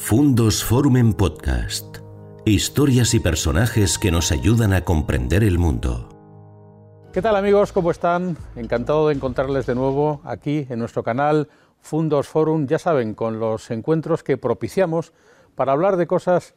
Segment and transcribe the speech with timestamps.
[0.00, 1.98] Fundos Forum en Podcast.
[2.46, 6.08] Historias y personajes que nos ayudan a comprender el mundo.
[7.12, 7.72] ¿Qué tal amigos?
[7.72, 8.38] ¿Cómo están?
[8.56, 11.48] Encantado de encontrarles de nuevo aquí en nuestro canal
[11.80, 15.12] Fundos Forum, ya saben, con los encuentros que propiciamos
[15.54, 16.54] para hablar de cosas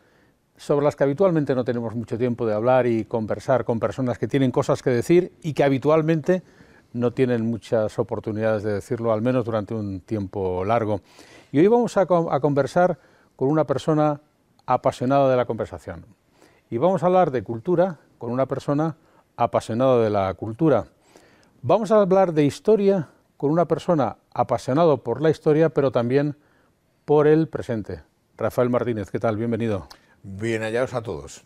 [0.55, 4.29] sobre las que habitualmente no tenemos mucho tiempo de hablar y conversar con personas que
[4.29, 6.43] tienen cosas que decir y que habitualmente
[6.93, 11.01] no tienen muchas oportunidades de decirlo, al menos durante un tiempo largo.
[11.51, 13.10] Y hoy vamos a, a conversar
[13.41, 14.21] con una persona
[14.67, 16.05] apasionada de la conversación.
[16.69, 18.97] Y vamos a hablar de cultura con una persona
[19.35, 20.85] apasionada de la cultura.
[21.63, 23.07] Vamos a hablar de historia
[23.37, 26.35] con una persona apasionado por la historia, pero también
[27.03, 28.03] por el presente.
[28.37, 29.37] Rafael Martínez, ¿qué tal?
[29.37, 29.87] Bienvenido.
[30.21, 31.43] Bien hallados a todos.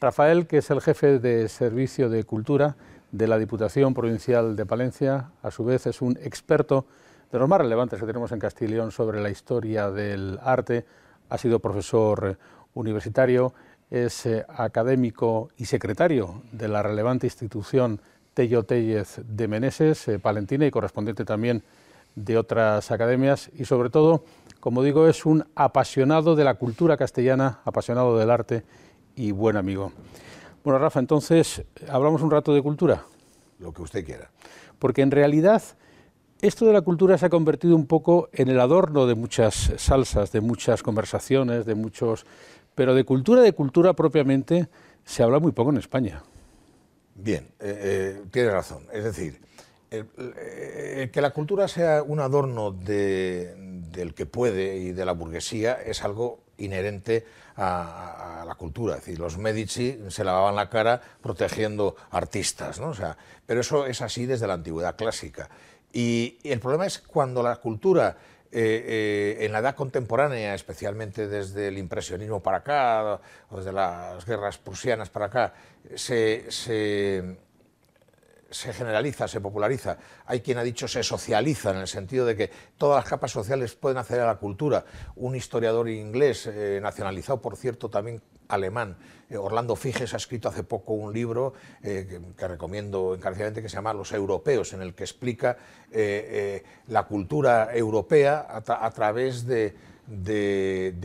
[0.00, 2.76] Rafael, que es el jefe de Servicio de Cultura
[3.12, 6.86] de la Diputación Provincial de Palencia, a su vez es un experto
[7.30, 10.86] de los más relevantes que tenemos en Castilla sobre la historia del arte,
[11.28, 12.38] ha sido profesor
[12.74, 13.52] universitario,
[13.90, 18.00] es eh, académico y secretario de la relevante institución
[18.34, 21.62] Tello Tellez de Meneses, eh, palentina y correspondiente también
[22.14, 24.24] de otras academias y sobre todo,
[24.60, 28.64] como digo, es un apasionado de la cultura castellana, apasionado del arte
[29.16, 29.92] y buen amigo.
[30.64, 33.04] Bueno, Rafa, entonces, ¿hablamos un rato de cultura?
[33.58, 34.30] Lo que usted quiera.
[34.78, 35.62] Porque en realidad
[36.40, 40.32] esto de la cultura se ha convertido un poco en el adorno de muchas salsas,
[40.32, 42.26] de muchas conversaciones, de muchos...
[42.74, 44.68] Pero de cultura, de cultura propiamente,
[45.04, 46.22] se habla muy poco en España.
[47.16, 48.84] Bien, eh, eh, tiene razón.
[48.92, 49.40] Es decir,
[49.90, 56.40] que la cultura sea un adorno del que puede y de la burguesía es algo
[56.58, 57.24] inherente
[57.56, 58.94] a, la cultura.
[58.94, 62.88] Es decir, los Medici se lavaban la cara protegiendo artistas, ¿no?
[62.88, 63.16] O sea,
[63.46, 65.48] pero eso es así desde la antigüedad clásica.
[65.92, 68.16] Y, el problema es cuando la cultura
[68.50, 74.24] eh, eh, en la edad contemporánea, especialmente desde el impresionismo para acá, o desde las
[74.24, 75.52] guerras prusianas para acá,
[75.94, 77.36] se, se,
[78.72, 79.98] generaliza, se populariza.
[80.26, 83.74] Hay quien ha dicho se socializa, en el sentido de que todas las capas sociales
[83.74, 84.84] pueden acceder a la cultura.
[85.16, 88.96] Un historiador inglés, eh, nacionalizado por cierto también alemán.
[89.30, 93.76] Eh, Orlando Figes ha escrito hace poco un libro eh, que, recomiendo encarecidamente que se
[93.76, 95.56] llama Los Europeos, en el que explica
[95.92, 99.74] eh, la cultura europea a, través de,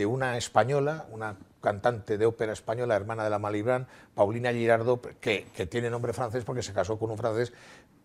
[0.07, 5.65] una española, una cantante de ópera española, hermana de la Malibran, Paulina Girardot, que, que,
[5.65, 7.53] tiene nombre francés porque se casó con un francés,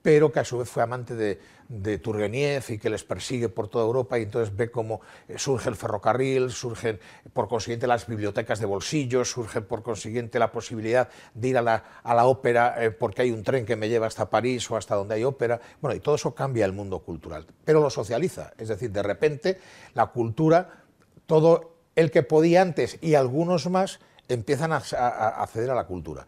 [0.09, 1.39] pero que a su vez fue amante de,
[1.69, 5.77] de y que les persigue por toda Europa y entonces ve cómo eh, surge el
[5.77, 6.99] ferrocarril, surgen
[7.35, 12.01] por consiguiente las bibliotecas de bolsillos, surge por consiguiente la posibilidad de ir a la,
[12.03, 14.95] a la ópera eh, porque hay un tren que me lleva hasta París o hasta
[14.95, 15.61] donde hay ópera.
[15.83, 19.61] Bueno, y todo eso cambia el mundo cultural, pero lo socializa, es decir, de repente
[19.93, 20.85] la cultura,
[21.27, 26.27] todo el que podía antes y algunos más empiezan a acceder a la cultura.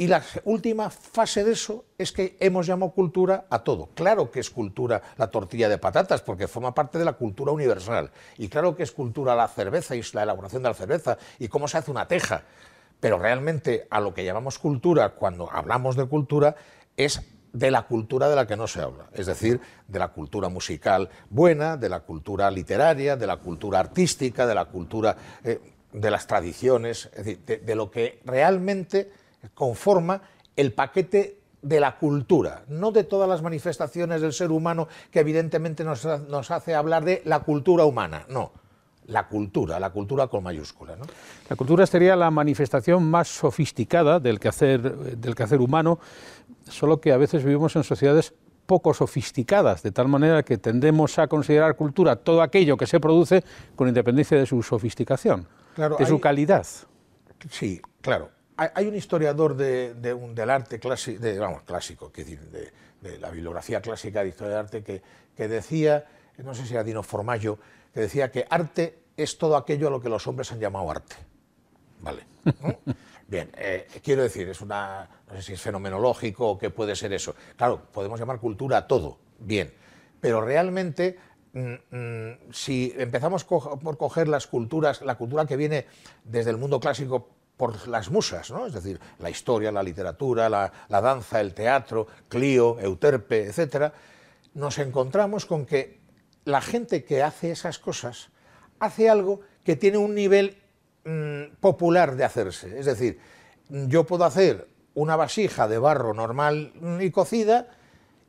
[0.00, 3.90] Y la última fase de eso es que hemos llamado cultura a todo.
[3.94, 8.10] Claro que es cultura la tortilla de patatas, porque forma parte de la cultura universal.
[8.38, 11.68] Y claro que es cultura la cerveza y la elaboración de la cerveza y cómo
[11.68, 12.44] se hace una teja.
[12.98, 16.56] Pero realmente a lo que llamamos cultura, cuando hablamos de cultura,
[16.96, 17.20] es
[17.52, 21.10] de la cultura de la que no se habla, es decir, de la cultura musical
[21.28, 25.60] buena, de la cultura literaria, de la cultura artística, de la cultura eh,
[25.92, 29.19] de las tradiciones, es decir, de lo que realmente
[29.54, 30.20] conforma
[30.56, 35.84] el paquete de la cultura, no de todas las manifestaciones del ser humano que evidentemente
[35.84, 36.04] nos,
[36.50, 38.52] hace hablar de la cultura humana, no,
[39.06, 40.96] la cultura, la cultura con mayúscula.
[41.48, 44.80] La cultura sería la manifestación más sofisticada del quehacer,
[45.18, 45.98] del quehacer humano,
[46.64, 48.32] solo que a veces vivimos en sociedades
[48.64, 53.42] poco sofisticadas, de tal manera que tendemos a considerar cultura todo aquello que se produce
[53.74, 56.66] con independencia de su sofisticación, de su calidad.
[57.50, 58.39] Sí, claro
[58.74, 64.28] hay un historiador del arte clásico, de, vamos, clásico, decir, de, la bibliografía clásica de
[64.28, 66.04] historia del arte, que, decía,
[66.38, 67.58] no sé si era Dino Formaggio,
[67.94, 71.16] que decía que arte es todo aquello a lo que los hombres han llamado arte.
[72.00, 72.26] ¿Vale?
[73.26, 77.12] Bien, eh, quiero decir, es una, no sé si es fenomenológico o qué puede ser
[77.12, 77.34] eso.
[77.56, 79.72] Claro, podemos llamar cultura a todo, bien,
[80.20, 81.16] pero realmente
[81.52, 85.86] mm, mm, si empezamos por coger las culturas, la cultura que viene
[86.24, 87.28] desde el mundo clásico
[87.60, 88.66] por las musas, ¿no?
[88.66, 93.92] es decir, la historia, la literatura, la, danza, el teatro, Clio, Euterpe, etc.,
[94.54, 96.00] nos encontramos con que
[96.46, 98.30] la gente que hace esas cosas
[98.78, 100.56] hace algo que tiene un nivel
[101.04, 102.78] mm, popular de hacerse.
[102.78, 103.20] Es decir,
[103.68, 107.68] yo puedo hacer una vasija de barro normal y cocida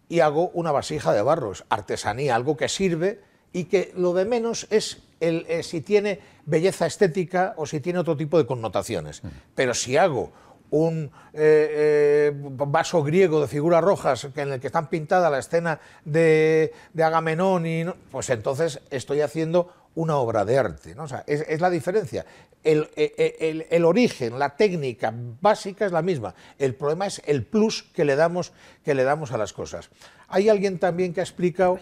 [0.09, 3.21] y hago una vasija de barro, es artesanía, algo que sirve
[3.53, 7.99] y que lo de menos es el, eh, si tiene belleza estética o si tiene
[7.99, 9.21] otro tipo de connotaciones.
[9.55, 10.33] Pero si hago
[10.71, 15.79] un eh, eh, vaso griego de figuras rojas en el que están pintada la escena
[16.05, 20.95] de, Agamenón, y, pues entonces estoy haciendo una obra de arte.
[20.95, 21.05] ¿no?
[21.27, 22.25] es, la diferencia.
[22.63, 26.35] Eh, el, origen, la técnica básica es la misma.
[26.57, 28.53] El problema es el plus que le damos,
[28.83, 29.89] que le damos a las cosas.
[30.29, 31.79] Hay alguien también que ha explicado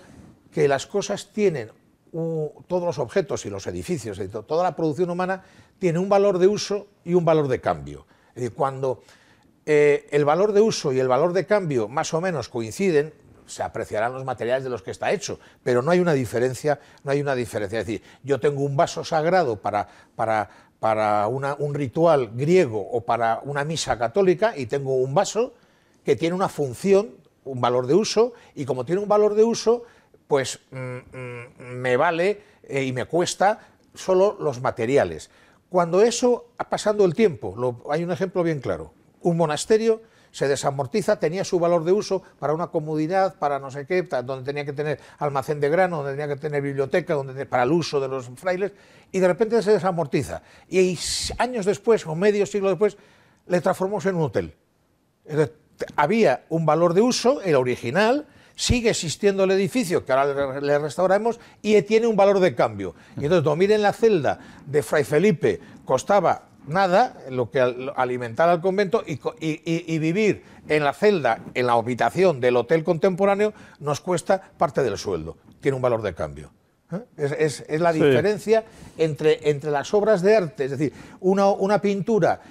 [0.51, 1.71] que las cosas tienen,
[2.11, 5.43] todos los objetos y los edificios, toda la producción humana
[5.77, 8.05] tiene un valor de uso y un valor de cambio.
[8.55, 9.01] Cuando
[9.65, 13.13] eh, el valor de uso y el valor de cambio más o menos coinciden,
[13.45, 17.11] se apreciarán los materiales de los que está hecho, pero no hay una diferencia, no
[17.11, 17.79] hay una diferencia.
[17.79, 23.41] Es decir, yo tengo un vaso sagrado para, para, para un ritual griego o para
[23.43, 25.53] una misa católica y tengo un vaso
[26.05, 29.83] que tiene una función, un valor de uso, y como tiene un valor de uso,
[30.29, 35.31] pues mm, mm, me vale eh, y me cuesta solo los materiales.
[35.69, 41.19] Cuando eso, ha pasando el tiempo, hay un ejemplo bien claro, un monasterio se desamortiza,
[41.19, 44.73] tenía su valor de uso para una comodidad, para no sé qué, donde tenía que
[44.73, 48.29] tener almacén de grano, donde tenía que tener biblioteca, donde, para el uso de los
[48.35, 48.71] frailes,
[49.11, 50.43] y de repente se desamortiza.
[50.69, 50.95] Y
[51.39, 52.97] años después, o medio siglo después,
[53.47, 54.53] le transformamos en un hotel.
[55.95, 58.27] había un valor de uso, el original,
[58.59, 62.93] sigue existiendo el edificio, que ahora le restauramos, y tiene un valor de cambio.
[63.15, 67.61] Y entonces, dormir en la celda de Fray Felipe costaba nada, lo que
[67.95, 74.01] alimentar al convento, y, vivir en la celda, en la habitación del hotel contemporáneo, nos
[74.01, 75.37] cuesta parte del sueldo.
[75.61, 76.51] Tiene un valor de cambio.
[76.91, 77.35] ¿eh?
[77.39, 78.65] Es, la diferencia
[78.97, 80.91] entre, entre las obras de arte, es decir,
[81.21, 82.41] una, una pintura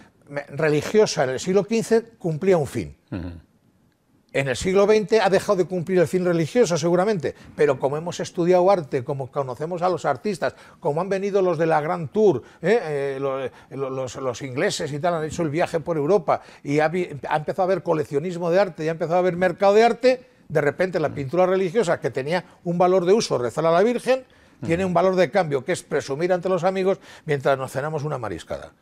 [0.52, 2.96] religiosa en el siglo XV cumplía un fin
[4.32, 8.20] en el siglo XX ha dejado de cumplir el fin religioso, seguramente, pero como hemos
[8.20, 12.42] estudiado arte, como conocemos a los artistas, como han venido los de la Grand Tour,
[12.60, 13.18] ¿eh?
[13.18, 17.64] Eh, los, ingleses y tal, han hecho el viaje por Europa y ha, empezado a
[17.64, 21.08] haber coleccionismo de arte y ha empezado a haber mercado de arte, de repente la
[21.08, 24.24] pintura religiosa, que tenía un valor de uso, rezar a la Virgen,
[24.64, 28.18] tiene un valor de cambio que es presumir ante los amigos mientras nos cenamos una
[28.18, 28.72] mariscada.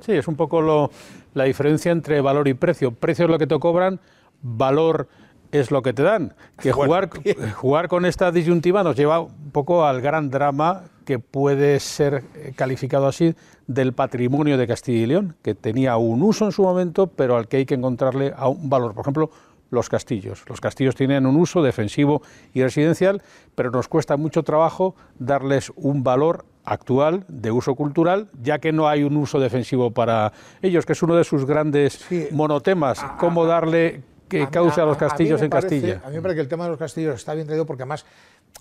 [0.00, 0.90] Sí, es un poco
[1.34, 2.92] la diferencia entre valor y precio.
[2.92, 4.00] Precio es lo que te cobran,
[4.42, 5.08] valor
[5.52, 6.34] es lo que te dan.
[6.58, 7.10] Que jugar,
[7.54, 12.52] jugar con esta disyuntiva nos lleva un poco al gran drama que puede ser eh,
[12.56, 13.34] calificado así
[13.66, 17.48] del patrimonio de Castilla y León, que tenía un uso en su momento, pero al
[17.48, 18.94] que hay que encontrarle a un valor.
[18.94, 19.30] Por ejemplo,
[19.70, 20.44] los castillos.
[20.48, 22.22] Los castillos tienen un uso defensivo
[22.52, 23.22] y residencial,
[23.54, 28.86] pero nos cuesta mucho trabajo darles un valor actual de uso cultural, ya que no
[28.86, 33.04] hay un uso defensivo para ellos, que es uno de sus grandes monotemas.
[33.18, 36.00] ¿Cómo darle que causa los castillos en Castilla.
[36.04, 38.06] A mí me parece que el tema de los castillos está bien traído porque además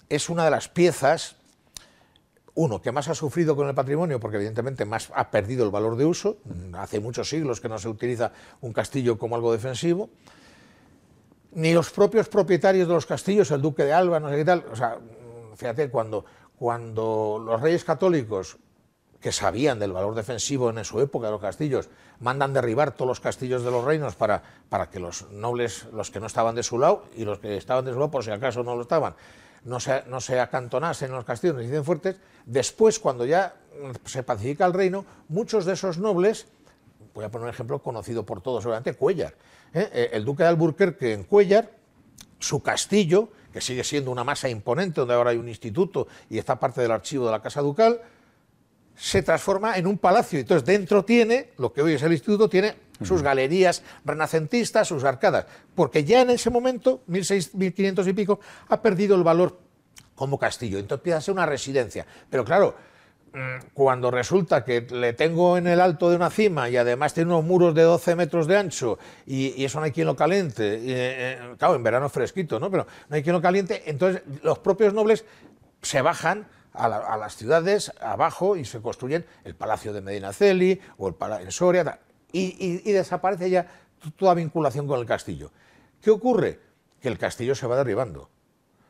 [0.09, 1.37] es una de las piezas,
[2.55, 5.95] uno, que más ha sufrido con el patrimonio, porque evidentemente más ha perdido el valor
[5.95, 6.37] de uso.
[6.73, 10.09] Hace muchos siglos que no se utiliza un castillo como algo defensivo.
[11.53, 14.65] Ni los propios propietarios de los castillos, el duque de Alba, no sé qué tal.
[14.69, 14.97] O sea,
[15.55, 16.25] fíjate, cuando,
[16.57, 18.57] cuando los reyes católicos
[19.21, 21.89] que sabían del valor defensivo en su época de los castillos,
[22.21, 26.19] mandan derribar todos los castillos de los reinos para, para que los nobles, los que
[26.19, 28.63] no estaban de su lado y los que estaban de su lado, por si acaso
[28.63, 29.15] no lo estaban,
[29.65, 32.17] no se, no se acantonasen en los castillos, ni se fuertes.
[32.45, 33.55] Después, cuando ya
[34.05, 36.47] se pacifica el reino, muchos de esos nobles,
[37.13, 39.33] voy a poner un ejemplo conocido por todos, obviamente, Cuellar.
[39.73, 39.89] ¿eh?
[39.91, 41.71] Eh, el duque de Alburquerque en Cuellar,
[42.39, 46.59] su castillo, que sigue siendo una masa imponente, donde ahora hay un instituto y está
[46.59, 48.01] parte del archivo de la Casa Ducal,
[48.95, 50.39] se transforma en un palacio.
[50.39, 55.45] Entonces dentro tiene, lo que hoy es el instituto, tiene sus galerías renacentistas, sus arcadas,
[55.75, 59.57] porque ya en ese momento, 1500 y pico, ha perdido el valor
[60.15, 60.77] como castillo.
[60.77, 62.05] Entonces empieza a ser una residencia.
[62.29, 62.75] Pero claro,
[63.33, 67.33] mm, cuando resulta que le tengo en el alto de una cima y además tiene
[67.33, 70.91] unos muros de 12 metros de ancho y, eso no hay quien lo caliente, y,
[70.91, 72.69] eh, claro, en verano fresquito, ¿no?
[72.69, 75.25] Pero no hay quien lo caliente, entonces los propios nobles
[75.81, 81.15] se bajan a, las ciudades abajo y se construyen el Palacio de Medinaceli o el
[81.15, 81.99] Palacio en Soria
[82.31, 83.67] y, desaparece ya
[84.17, 85.51] toda vinculación con el castillo.
[86.01, 86.59] ¿Qué ocurre?
[87.01, 88.29] Que el castillo se va derribando.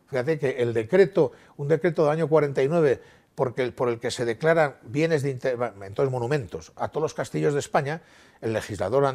[0.07, 3.01] Fíjate que el decreto, un decreto del año 49,
[3.33, 7.61] porque, por el que se declaran bienes de entonces monumentos a todos los castillos de
[7.61, 8.01] España,
[8.41, 9.05] el legislador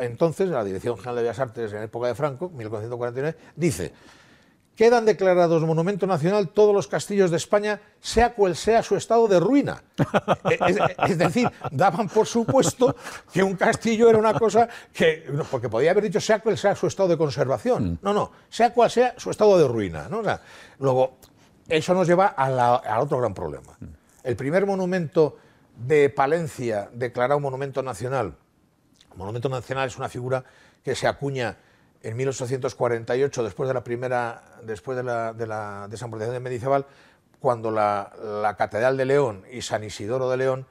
[0.00, 3.92] entonces, la Dirección General de Bellas Artes en época de Franco, 1949, dice
[4.76, 9.38] quedan declarados monumento nacional todos los castillos de España, sea cual sea su estado de
[9.38, 9.82] ruina.
[11.06, 12.96] es, decir, daban por supuesto
[13.32, 16.86] que un castillo era una cosa que, porque podía haber dicho sea cual sea su
[16.86, 17.92] estado de conservación.
[17.92, 17.98] Mm.
[18.02, 20.08] No, no, sea cual sea su estado de ruina.
[20.78, 21.18] luego,
[21.68, 23.76] eso nos lleva al otro gran problema.
[24.22, 25.36] el primer monumento
[25.76, 28.34] de Palencia declarado monumento nacional.
[29.14, 30.44] monumento nacional es una figura
[30.82, 31.56] que se acuña
[32.02, 36.86] en 1848, después de la primera, después de la, de la desamortización de Mendizábal,
[37.40, 40.66] cuando la, la, Catedral de León y San Isidoro de León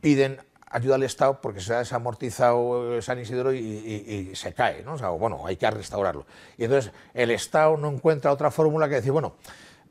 [0.00, 4.94] piden ayuda al Estado porque se ha desamortizado San Isidoro y, y, se cae, ¿no?
[4.94, 6.26] O sea, bueno, hay que restaurarlo.
[6.56, 9.34] Y entonces el Estado no encuentra otra fórmula que decir, bueno,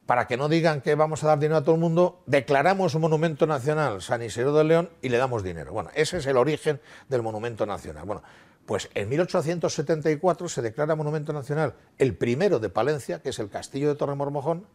[0.10, 3.02] para que no digan que vamos a dar dinero a todo el mundo, declaramos un
[3.02, 5.72] monumento nacional San Isidro de León y le damos dinero.
[5.72, 6.80] Bueno, ese es el origen
[7.10, 8.06] del monumento nacional.
[8.06, 8.24] Bueno,
[8.70, 13.88] pues en 1874 se declara monumento nacional el primero de Palencia, que es el castillo
[13.88, 14.68] de Torremormojón,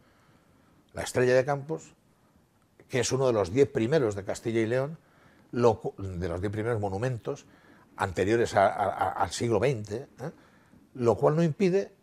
[0.93, 1.93] la estrella de Campos,
[2.89, 4.97] que es uno de los diez primeros de Castilla y León,
[5.53, 7.45] de los diez primeros monumentos
[7.95, 10.07] anteriores al siglo XX, ¿eh?
[10.95, 11.93] lo cual no impide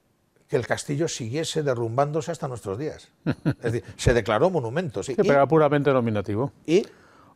[0.48, 3.10] que el castillo siguiese derrumbándose hasta nuestros días.
[3.44, 5.12] Es decir, se declaró monumento, sí.
[5.14, 6.52] pero era puramente nominativo.
[6.64, 6.86] Y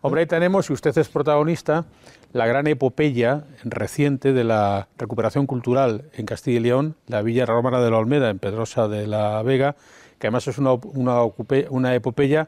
[0.06, 1.84] Hombre, ahí tenemos, si usted es protagonista,
[2.32, 7.80] la gran epopeya reciente de la recuperación cultural en Castilla y León, la Villa Romana
[7.80, 9.74] de la Olmeda, en Pedrosa de la Vega,
[10.20, 12.46] que además es una, una, epopeya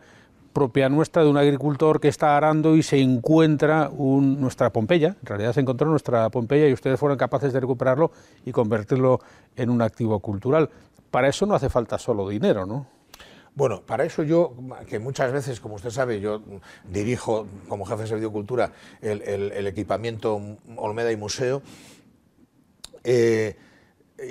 [0.53, 5.53] propia nuestra de un agricultor que está arando y se encuentra nuestra Pompeya, en realidad
[5.53, 8.12] se encontró nuestra Pompeya y ustedes fueron capaces de recuperarlo
[8.47, 9.19] y convertirlo
[9.57, 10.71] en un activo cultural.
[11.11, 12.98] Para eso no hace falta solo dinero, ¿no?
[13.59, 14.55] Bueno, para eso yo,
[14.88, 16.41] que muchas veces, como usted sabe, yo
[16.85, 18.71] dirijo como jefe de servicio de cultura
[19.03, 20.41] el, el, el equipamiento
[20.77, 21.61] Olmeda y Museo,
[23.03, 23.57] eh,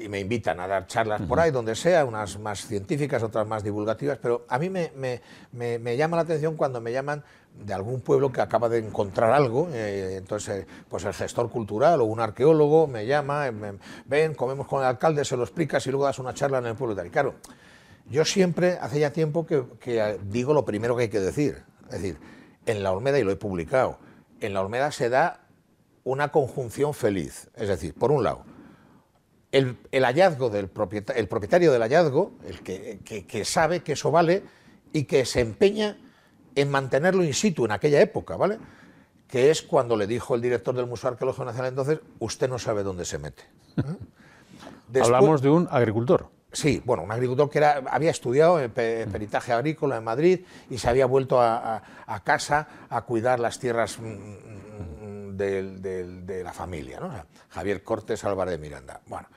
[0.01, 3.65] y me invitan a dar charlas por ahí, donde sea, unas más científicas, otras más
[3.65, 7.21] divulgativas, pero a mí me, me, me, me llama la atención cuando me llaman
[7.53, 12.05] de algún pueblo que acaba de encontrar algo, eh, entonces pues el gestor cultural o
[12.05, 13.51] un arqueólogo me llama,
[14.05, 16.75] ven, comemos con el alcalde, se lo explicas y luego das una charla en el
[16.75, 17.07] pueblo y tal.
[17.07, 17.35] Y claro,
[18.09, 22.01] yo siempre, hace ya tiempo que, que digo lo primero que hay que decir, es
[22.01, 22.17] decir,
[22.65, 23.99] en la Olmeda, y lo he publicado,
[24.39, 25.41] en la Olmeda se da
[26.03, 28.45] una conjunción feliz, es decir, por un lado,
[29.51, 33.93] el, el, hallazgo del propietario, el propietario del hallazgo, el que, que, que, sabe que
[33.93, 34.43] eso vale
[34.93, 35.97] y que se empeña
[36.55, 38.57] en mantenerlo in situ en aquella época, ¿vale?
[39.27, 42.83] Que es cuando le dijo el director del Museo Arqueológico Nacional entonces, usted no sabe
[42.83, 43.43] dónde se mete.
[43.77, 43.83] ¿eh?
[44.87, 46.29] Después, Hablamos de un agricultor.
[46.57, 50.39] Sí, bueno, un agricultor que era, había estudiado el peritaje agrícola en Madrid
[50.71, 56.43] y se había vuelto a, a, a casa a cuidar las tierras de, de, de
[56.43, 57.11] la familia, ¿no?
[57.49, 58.99] Javier Cortés Álvarez de Miranda.
[59.05, 59.27] Bueno,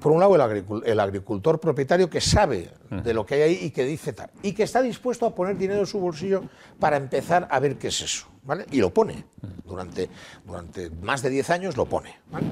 [0.00, 3.58] por un lado el, agricul el, agricultor propietario que sabe de lo que hay ahí
[3.64, 6.42] y que dice tal, y que está dispuesto a poner dinero en su bolsillo
[6.78, 8.64] para empezar a ver qué es eso, ¿vale?
[8.70, 9.26] Y lo pone,
[9.66, 10.08] durante,
[10.42, 12.46] durante más de 10 años lo pone, ¿vale?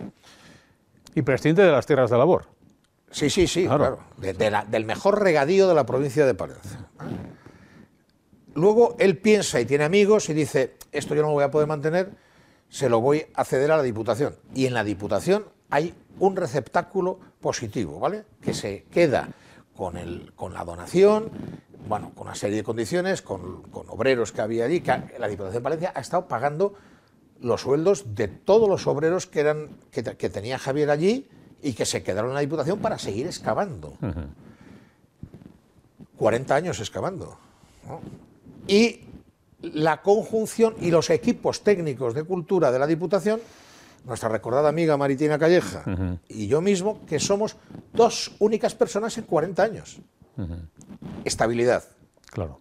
[1.14, 2.57] Y prescinde de las tierras de labor.
[3.10, 3.98] Sí, sí, sí, claro, claro.
[4.18, 6.86] De, de la, del mejor regadío de la provincia de Palencia.
[8.54, 11.68] Luego él piensa y tiene amigos y dice, esto yo no lo voy a poder
[11.68, 12.10] mantener,
[12.68, 14.34] se lo voy a ceder a la Diputación.
[14.54, 18.24] Y en la Diputación hay un receptáculo positivo, ¿vale?
[18.42, 19.28] Que se queda
[19.76, 21.30] con, el, con la donación,
[21.88, 25.62] bueno, con una serie de condiciones, con, con obreros que había allí, que la Diputación
[25.62, 26.74] de Palencia ha estado pagando
[27.40, 31.28] los sueldos de todos los obreros que, eran, que, que tenía Javier allí
[31.62, 33.94] y que se quedaron en la Diputación para seguir excavando.
[34.00, 34.26] Uh -huh.
[36.16, 37.38] 40 años excavando.
[37.86, 38.00] ¿no?
[38.66, 39.00] Y
[39.62, 43.40] la conjunción y los equipos técnicos de cultura de la Diputación,
[44.04, 46.18] nuestra recordada amiga Maritina Calleja uh -huh.
[46.28, 47.56] y yo mismo, que somos
[47.92, 49.98] dos únicas personas en 40 años.
[50.36, 50.60] Uh -huh.
[51.24, 51.84] Estabilidad.
[52.30, 52.60] Claro.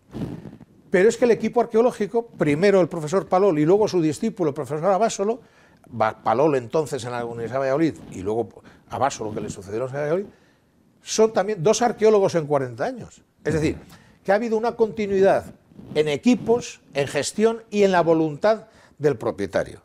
[0.89, 4.53] Pero es que el equipo arqueológico, primero el profesor Palol y luego su discípulo, el
[4.55, 5.41] profesor Abásolo,
[6.23, 8.49] Palol entonces en la Universidad de Valladolid y luego
[8.89, 10.33] Abásolo que le sucedió en la Universidad de Valladolid,
[11.01, 13.21] son también dos arqueólogos en 40 años.
[13.43, 13.77] Es decir,
[14.23, 15.45] que ha habido una continuidad
[15.95, 18.67] en equipos, en gestión y en la voluntad
[18.97, 19.81] del propietario,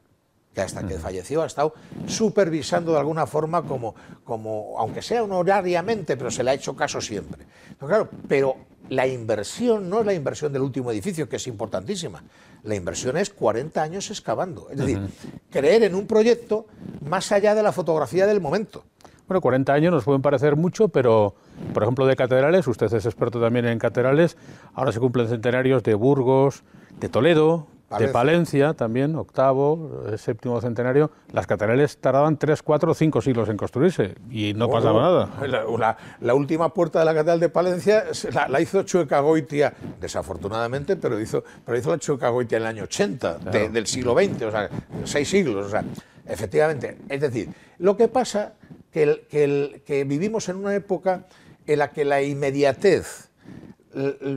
[0.54, 1.74] que hasta que falleció ha estado
[2.06, 3.94] supervisando de alguna forma, como,
[4.24, 7.44] como aunque sea honorariamente, pero se le ha hecho caso siempre.
[7.78, 8.56] Pero, claro, pero
[8.88, 12.22] la inversión no es la inversión del último edificio, que es importantísima.
[12.64, 14.68] La inversión es 40 años excavando.
[14.70, 15.40] Es decir, uh -huh.
[15.50, 16.66] creer en un proyecto
[17.00, 18.84] más allá de la fotografía del momento.
[19.26, 21.34] Bueno, 40 años nos pueden parecer mucho, pero,
[21.72, 24.36] por ejemplo, de catedrales, usted es experto también en catedrales,
[24.74, 26.64] ahora se cumplen centenarios de Burgos,
[27.00, 28.06] de Toledo, Palencia.
[28.06, 31.10] de Palencia también, octavo, eh, séptimo centenario.
[31.32, 35.30] Las catedrales tardaban 3, 4, 5 siglos en construirse y no pasaba nada.
[35.46, 39.72] La, la, la, última puerta de la catedral de Palencia la, la hizo Chueca Goitia,
[40.00, 43.58] desafortunadamente, pero hizo, pero hizo la Chueca Goitia en el año 80 claro.
[43.58, 44.70] de, del siglo XX, o sea,
[45.04, 45.84] seis siglos, o sea,
[46.26, 46.98] efectivamente.
[47.08, 48.54] Es decir, lo que pasa
[48.90, 51.26] que, el, que, el, que vivimos en una época
[51.66, 53.30] en la que la inmediatez,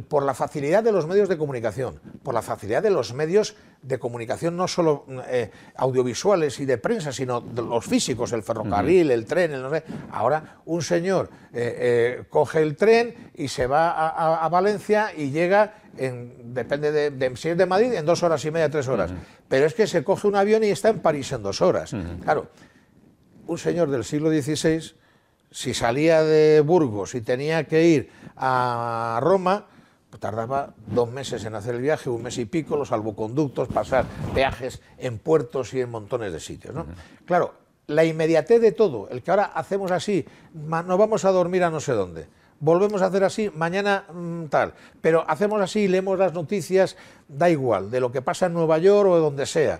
[0.07, 3.99] por la facilidad de los medios de comunicación, por la facilidad de los medios de
[3.99, 9.25] comunicación no solo eh, audiovisuales y de prensa, sino de los físicos, el ferrocarril, el
[9.25, 9.83] tren, el no sé.
[10.11, 15.75] Ahora un señor eh, eh, coge el tren y se va a, Valencia y llega,
[15.97, 19.11] en, depende de, si es de Madrid, en dos horas y media, tres horas.
[19.47, 21.95] Pero es que se coge un avión y está en París en dos horas.
[22.23, 22.47] Claro,
[23.47, 24.95] un señor del siglo XVI
[25.55, 29.67] si salía de Burgos y tenía que ir a Roma,
[30.09, 34.03] pues tardaba dos meses en hacer el viaje, un mes y pico, los salvoconductos, pasar
[34.33, 36.75] peajes en puertos y en montones de sitios.
[36.75, 36.85] ¿no?
[37.23, 37.53] Claro,
[37.87, 41.79] la inmediatez de todo, el que ahora hacemos así, nos vamos a dormir a no
[41.79, 42.27] sé dónde,
[42.59, 46.97] volvemos a hacer así, mañana mm, tal, pero hacemos así, leemos las noticias,
[47.29, 49.79] da igual, de lo que pasa en Nueva York o de donde sea.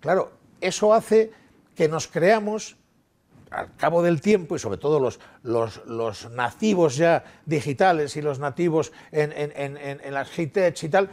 [0.00, 1.30] Claro, eso hace
[1.76, 2.76] que nos creamos
[3.52, 8.92] al cabo del tiempo, y sobre todo los, los, nativos ya digitales y los nativos
[9.10, 11.10] en, en, las high-tech y tal,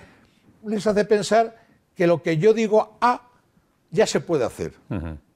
[0.66, 1.58] les hace pensar
[1.96, 3.30] que lo que yo digo A
[3.92, 4.74] ya se puede hacer.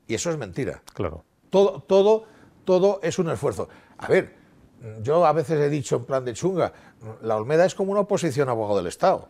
[0.08, 0.82] Y eso es mentira.
[0.94, 1.24] Claro.
[1.50, 2.26] Todo, todo,
[2.66, 3.68] todo es un esfuerzo.
[3.98, 4.36] A ver,
[5.02, 6.74] yo a veces he dicho en plan de chunga,
[7.22, 9.30] la Olmeda es como una oposición abogado del Estado.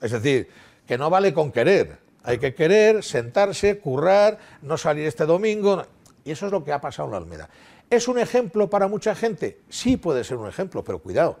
[0.00, 0.48] Es decir,
[0.86, 1.98] que no vale con querer.
[2.22, 5.84] Hay que querer, sentarse, currar, no salir este domingo.
[6.24, 7.48] Y eso es lo que ha pasado en la Almeda.
[7.90, 9.60] ¿Es un ejemplo para mucha gente?
[9.68, 11.38] Sí puede ser un ejemplo, pero cuidado,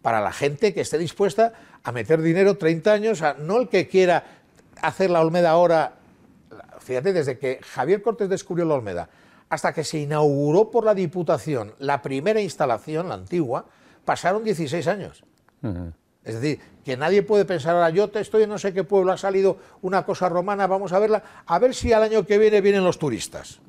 [0.00, 4.24] para la gente que esté dispuesta a meter dinero 30 años, no el que quiera
[4.80, 5.94] hacer la Olmeda ahora,
[6.80, 9.08] fíjate, desde que Javier Cortés descubrió la Olmeda
[9.48, 13.66] hasta que se inauguró por la Diputación la primera instalación, la antigua,
[14.04, 15.24] pasaron 16 años.
[16.24, 19.18] Es decir, que nadie puede pensar, ahora yo estoy en no sé qué pueblo, ha
[19.18, 22.82] salido una cosa romana, vamos a verla, a ver si al año que viene vienen
[22.82, 23.60] los turistas.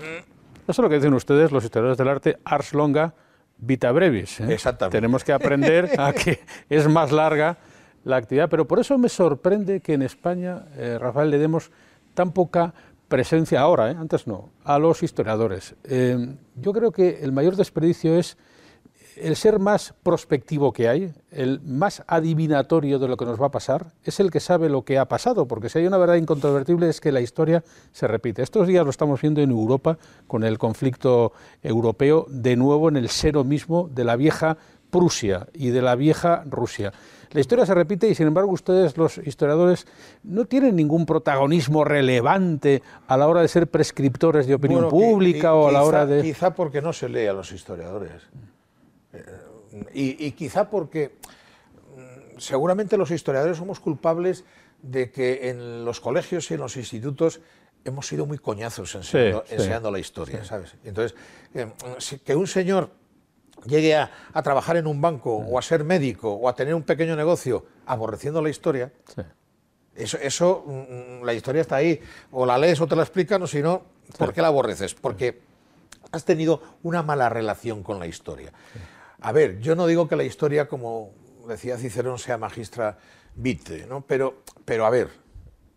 [0.00, 0.22] Eso
[0.66, 3.14] es lo que dicen ustedes, los historiadores del arte, ars longa,
[3.58, 4.40] vita brevis.
[4.40, 4.52] ¿eh?
[4.52, 4.96] Exactamente.
[4.96, 7.58] Tenemos que aprender a que es más larga
[8.04, 11.70] la actividad, pero por eso me sorprende que en España, eh, Rafael, le demos
[12.14, 12.72] tan poca
[13.08, 13.96] presencia ahora, ¿eh?
[13.98, 15.74] antes no, a los historiadores.
[16.54, 18.38] yo creo que el mayor desperdicio es
[19.16, 23.50] el ser más prospectivo que hay, el más adivinatorio de lo que nos va a
[23.50, 26.88] pasar, es el que sabe lo que ha pasado, porque si hay una verdad incontrovertible
[26.88, 28.42] es que la historia se repite.
[28.42, 33.08] Estos días lo estamos viendo en Europa con el conflicto europeo, de nuevo en el
[33.08, 34.56] seno mismo de la vieja
[34.90, 36.92] Prusia y de la vieja Rusia.
[37.30, 39.86] La historia se repite y sin embargo ustedes, los historiadores,
[40.24, 45.68] no tienen ningún protagonismo relevante a la hora de ser prescriptores de opinión pública o
[45.68, 46.22] a la hora de...
[46.22, 48.22] Quizá porque no se lee a los historiadores.
[49.92, 51.16] Y, quizá porque
[51.96, 54.44] mm, seguramente los historiadores somos culpables
[54.82, 57.40] de que en los colegios y en los institutos
[57.84, 60.74] hemos sido muy coñazos enseñando, la historia, ¿sabes?
[60.84, 61.16] Entonces,
[61.54, 61.72] eh,
[62.24, 62.90] que un señor
[63.66, 64.10] llegue a,
[64.42, 68.42] trabajar en un banco o a ser médico o a tener un pequeño negocio aborreciendo
[68.42, 68.92] la historia,
[69.94, 73.46] eso, eso, mm, la historia está ahí, o la lees o te la explican, o
[73.46, 73.82] si no,
[74.18, 74.94] ¿por qué la aborreces?
[74.94, 75.40] Porque
[76.12, 78.52] has tenido una mala relación con la historia.
[79.22, 81.12] A ver, yo no digo que la historia, como
[81.46, 82.98] decía Cicerón, sea magistra
[83.34, 84.00] vite, ¿no?
[84.02, 85.10] Pero, pero a ver,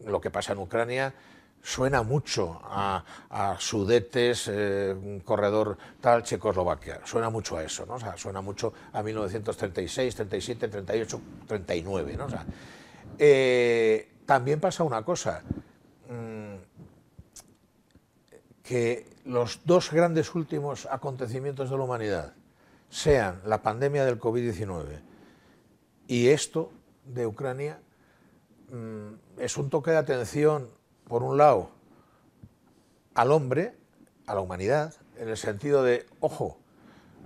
[0.06, 1.14] lo que pasa en Ucrania
[1.62, 7.96] suena mucho a, Sudetes, eh, corredor tal, Checoslovaquia, suena mucho a eso, ¿no?
[7.96, 12.26] O sea, suena mucho a 1936, 37, 38, 39, ¿no?
[12.26, 12.46] O sea,
[13.18, 15.42] eh, también pasa una cosa,
[16.10, 16.56] mm,
[18.62, 22.34] que los dos grandes últimos acontecimientos de la humanidad,
[22.94, 25.02] sean la pandemia del COVID-19
[26.08, 26.72] y esto
[27.06, 27.80] de Ucrania,
[28.72, 30.70] mm, es un toque de atención,
[31.08, 31.72] por un lado,
[33.16, 33.74] al hombre,
[34.28, 36.60] a la humanidad, en el sentido de, ojo,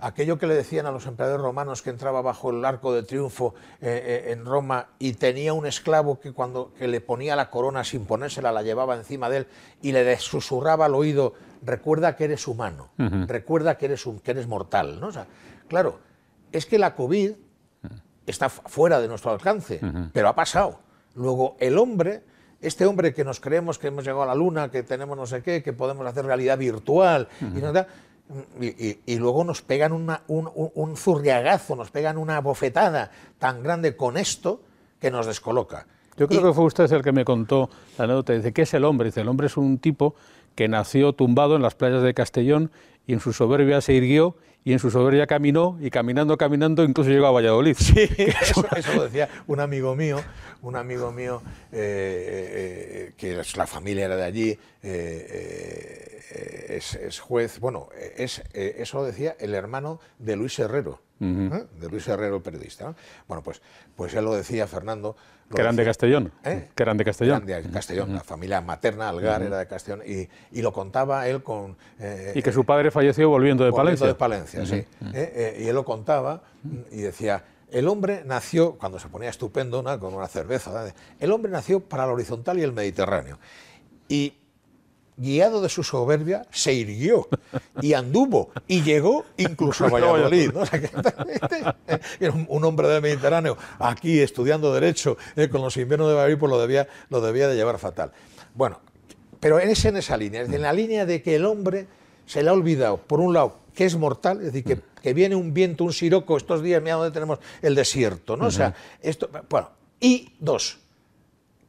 [0.00, 3.54] aquello que le decían a los emperadores romanos que entraba bajo el arco de triunfo
[3.82, 7.84] eh, eh, en Roma y tenía un esclavo que cuando que le ponía la corona
[7.84, 9.46] sin ponérsela la llevaba encima de él
[9.82, 14.46] y le susurraba al oído, recuerda que eres humano, recuerda que eres, un, que eres
[14.46, 14.98] mortal.
[14.98, 15.10] ¿no?
[15.68, 15.98] Claro,
[16.52, 17.32] es que la COVID
[18.26, 19.80] está fuera de nuestro alcance,
[20.12, 20.80] pero ha pasado.
[21.14, 22.22] Luego, el hombre,
[22.60, 25.42] este hombre que nos creemos que hemos llegado a la luna, que tenemos no sé
[25.42, 27.28] qué, que podemos hacer realidad virtual,
[28.60, 34.60] y, luego nos pegan un, un, zurriagazo, nos pegan una bofetada tan grande con esto
[35.00, 35.86] que nos descoloca.
[36.16, 38.32] Yo creo que fue usted el que me contó la anécdota.
[38.32, 39.06] Dice, ¿qué es el hombre?
[39.06, 40.14] Dice, el hombre es un tipo
[40.56, 42.72] que nació tumbado en las playas de Castellón
[43.06, 47.10] y en su soberbia se irguió y en su soberbia caminó y caminando, caminando incluso
[47.10, 47.76] llegó a Valladolid.
[47.78, 48.00] Sí,
[48.76, 50.20] eso, lo decía un amigo mío,
[50.62, 51.42] un amigo mío
[51.72, 56.20] eh, eh, que la familia era de allí, eh,
[56.68, 62.36] es, juez, bueno, es, eso lo decía el hermano de Luis Herrero, de Luis Herrero,
[62.36, 62.94] el periodista.
[63.26, 63.60] Bueno, pues,
[63.96, 65.16] pues él lo decía, Fernando,
[65.54, 66.32] que eran de Castellón.
[66.44, 66.68] ¿Eh?
[66.74, 67.46] Que eran de Castellón.
[67.46, 70.02] de Castellón, la familia materna, Algar, era de Castellón.
[70.06, 71.76] Y, lo contaba él con.
[71.98, 74.06] Eh, y que su padre falleció volviendo de volviendo Palencia.
[74.06, 74.84] de Palencia, sí.
[75.14, 76.42] Eh, y él lo contaba
[76.90, 77.44] y decía.
[77.70, 82.10] El hombre nació, cuando se ponía estupendo, con una cerveza, el hombre nació para el
[82.10, 83.38] horizontal y el Mediterráneo.
[84.08, 84.37] Y
[85.18, 87.28] guiado de su soberbia, se irguió
[87.82, 90.50] y anduvo y llegó incluso a Valladolid.
[92.20, 96.50] era un, hombre del Mediterráneo aquí estudiando Derecho eh, con los inviernos de Valladolid, pues
[96.50, 98.12] lo debía, lo debía de llevar fatal.
[98.54, 98.80] Bueno,
[99.40, 101.86] pero es en esa línea, es en la línea de que el hombre
[102.26, 105.54] se le ha olvidado, por un lado, que es mortal, es decir, que, viene un
[105.54, 108.46] viento, un siroco, estos días, mira dónde tenemos el desierto, ¿no?
[108.46, 110.78] O sea, esto, bueno, y dos,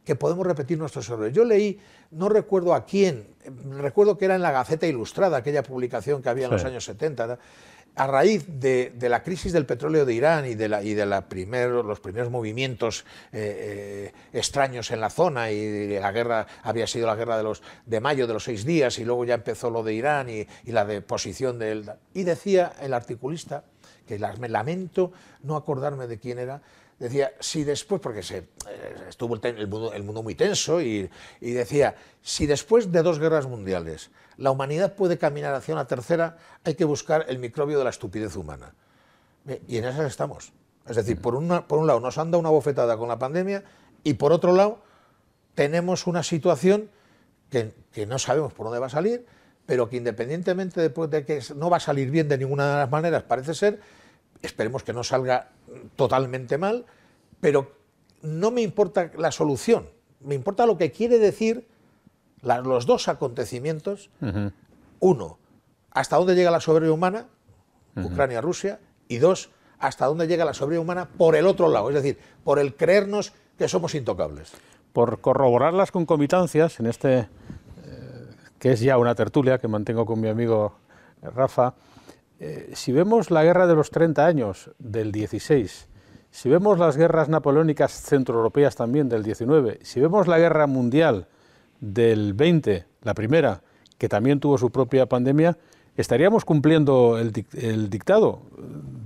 [0.04, 1.32] que podemos repetir nuestros errores.
[1.32, 1.78] Yo leí,
[2.10, 3.26] no recuerdo a quién,
[3.70, 7.38] recuerdo que era en la Gaceta Ilustrada, aquella publicación que había en los años 70,
[7.96, 11.26] a raíz de, la crisis del petróleo de Irán y de, la, y de la
[11.82, 17.16] los primeros movimientos eh, eh, extraños en la zona, y la guerra había sido la
[17.16, 19.94] guerra de, los, de mayo de los seis días, y luego ya empezó lo de
[19.94, 21.90] Irán y, la deposición del...
[22.14, 23.64] Y decía el articulista,
[24.06, 26.62] que me lamento no acordarme de quién era,
[27.04, 28.46] decía, si después, porque se, eh,
[29.08, 29.66] estuvo el,
[30.04, 31.10] mundo, muy tenso, y,
[31.40, 36.74] decía, si después de dos guerras mundiales la humanidad puede caminar hacia una tercera, hay
[36.74, 38.74] que buscar el microbio de la estupidez humana.
[39.66, 40.52] Y en esas estamos.
[40.86, 43.64] Es decir, por, una, por un lado nos han dado una bofetada con la pandemia
[44.04, 44.80] y por otro lado
[45.54, 46.90] tenemos una situación
[47.50, 49.26] que, que no sabemos por dónde va a salir,
[49.66, 53.22] pero que independientemente de que no va a salir bien de ninguna de las maneras,
[53.22, 53.80] parece ser,
[54.42, 55.48] Esperemos que no salga
[55.96, 56.86] totalmente mal,
[57.40, 57.72] pero
[58.22, 59.88] no me importa la solución,
[60.20, 61.66] me importa lo que quiere decir
[62.42, 64.10] los dos acontecimientos.
[65.00, 65.38] Uno,
[65.90, 67.26] hasta dónde llega la soberanía humana,
[67.96, 72.18] Ucrania-Rusia, y dos, hasta dónde llega la soberanía humana por el otro lado, es decir,
[72.44, 74.52] por el creernos que somos intocables.
[74.92, 77.28] Por corroborar las concomitancias en este, eh,
[78.58, 80.74] que es ya una tertulia que mantengo con mi amigo
[81.22, 81.74] Rafa,
[82.40, 85.88] eh, si vemos la guerra de los 30 años del 16,
[86.30, 91.26] si vemos las guerras napoleónicas centroeuropeas también del 19, si vemos la guerra mundial
[91.80, 93.62] del 20, la primera,
[93.98, 95.58] que también tuvo su propia pandemia,
[95.96, 98.40] estaríamos cumpliendo el, dictado.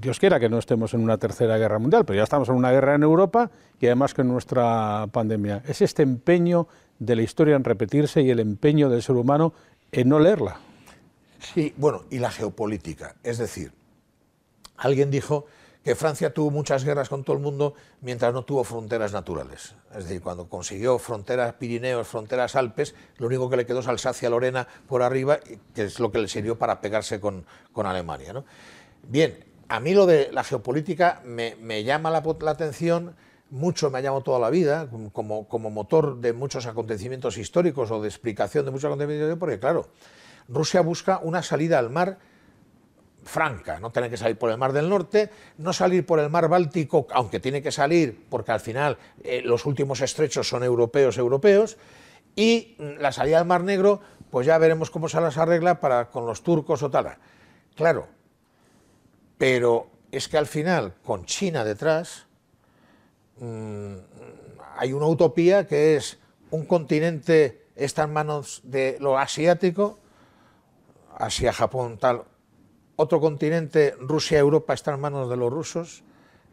[0.00, 2.70] Dios quiera que no estemos en una tercera guerra mundial, pero ya estamos en una
[2.70, 5.62] guerra en Europa y además con nuestra pandemia.
[5.66, 6.68] Es este empeño
[7.00, 9.54] de la historia en repetirse y el empeño del ser humano
[9.90, 10.58] en no leerla.
[11.52, 13.16] Sí, bueno, y la geopolítica.
[13.22, 13.72] Es decir,
[14.76, 15.46] alguien dijo
[15.84, 19.74] que Francia tuvo muchas guerras con todo el mundo mientras no tuvo fronteras naturales.
[19.90, 24.66] Es decir, cuando consiguió fronteras Pirineos, fronteras Alpes, lo único que le quedó es Alsacia-Lorena
[24.88, 25.38] por arriba,
[25.74, 27.44] que es lo que le sirvió para pegarse con,
[27.76, 28.42] Alemania.
[29.02, 33.14] Bien, a mí lo de la geopolítica me, llama la, atención,
[33.50, 38.00] mucho me ha llamado toda la vida, como, como motor de muchos acontecimientos históricos o
[38.00, 39.90] de explicación de muchos acontecimientos históricos, porque claro,
[40.48, 42.18] Rusia busca una salida al mar
[43.24, 46.48] franca, no tener que salir por el Mar del Norte, no salir por el Mar
[46.48, 51.76] Báltico, aunque tiene que salir porque al final eh, los últimos estrechos son europeos, europeos,
[52.36, 56.26] y la salida al Mar Negro, pues ya veremos cómo se las arregla para con
[56.26, 57.16] los turcos o tal.
[57.74, 58.08] Claro,
[59.38, 62.26] pero es que al final, con China detrás,
[63.38, 63.94] mm,
[64.76, 66.18] hay una utopía que es
[66.50, 69.98] un continente está en manos de lo asiático
[71.18, 72.24] Asia, Japón, tal.
[72.96, 76.04] Otro continente, Rusia, Europa, está en manos de los rusos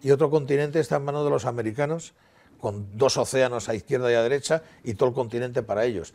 [0.02, 2.13] y otro continente está en manos de los americanos,
[2.60, 6.13] con dos océanos a izquierda y a derecha y todo el continente para ellos.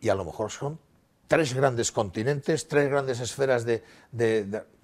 [0.00, 0.78] Y a lo mejor son
[1.28, 3.82] tres grandes continentes, tres grandes esferas de...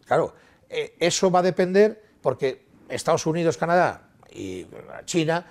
[0.05, 0.35] claro,
[0.69, 4.67] eh, eso va a depender porque Estados Unidos, Canadá y
[5.05, 5.47] China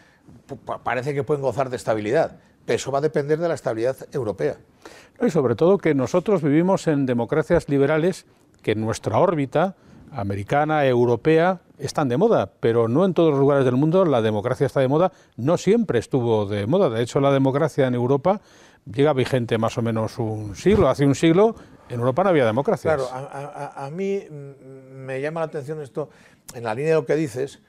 [0.83, 4.57] parece que pueden gozar de estabilidad, pero eso va a depender de la estabilidad europea.
[5.21, 8.25] Y sobre todo que nosotros vivimos en democracias liberales
[8.61, 9.75] que en nuestra órbita
[10.11, 14.65] americana, europea, están de moda, pero no en todos los lugares del mundo la democracia
[14.65, 16.89] está de moda, no siempre estuvo de moda.
[16.89, 18.41] De hecho, la democracia en Europa
[18.91, 20.89] llega vigente más o menos un siglo.
[20.89, 21.55] Hace un siglo
[21.89, 22.95] en Europa no había democracia.
[22.95, 26.09] Claro, a, mí me llama la atención esto,
[26.53, 27.61] en la línea de lo que dices,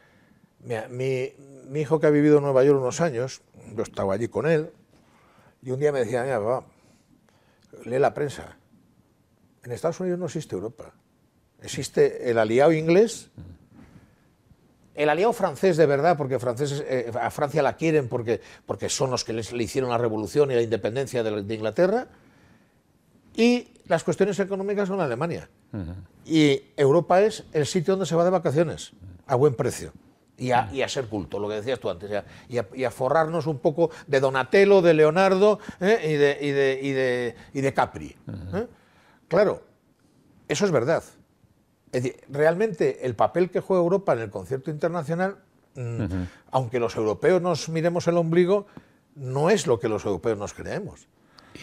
[0.90, 1.33] mi,
[1.68, 3.42] mi, hijo que ha vivido en Nueva York unos años,
[3.77, 4.71] yo estaba allí con él,
[5.62, 6.66] y un día me decía, mira, papá,
[7.85, 8.57] lee la prensa.
[9.64, 10.92] En Estados Unidos no existe Europa.
[11.61, 13.31] Existe el aliado inglés,
[14.94, 19.11] el aliado francés de verdad, porque franceses, eh, a Francia la quieren porque, porque son
[19.11, 22.09] los que les, le hicieron la revolución y la independencia de, de Inglaterra,
[23.35, 25.48] y las cuestiones económicas son Alemania.
[26.24, 28.92] Y Europa es el sitio donde se va de vacaciones,
[29.26, 29.92] a buen precio.
[30.40, 32.68] Y a, y a ser culto, lo que decías tú antes, y a, y a-
[32.72, 35.98] y a forrarnos un poco de Donatello, de Leonardo ¿eh?
[36.05, 38.16] y, de, y, de, y, de, y de Capri.
[38.55, 38.66] ¿eh?
[39.27, 39.62] Claro,
[40.46, 41.03] eso es verdad.
[41.90, 45.38] Es decir, realmente el papel que juega Europa en el concierto internacional,
[45.74, 46.05] mm,
[46.53, 48.66] aunque los europeos nos miremos el ombligo,
[49.16, 51.09] no es lo que los europeos nos creemos.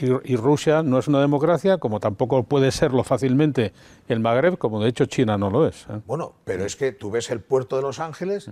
[0.01, 3.71] Y, y Rusia no es una democracia, como tampoco puede serlo fácilmente
[4.07, 5.85] el Magreb, como de hecho China no lo es.
[5.89, 6.01] ¿eh?
[6.05, 8.49] Bueno, pero es que tú ves el puerto de Los Ángeles,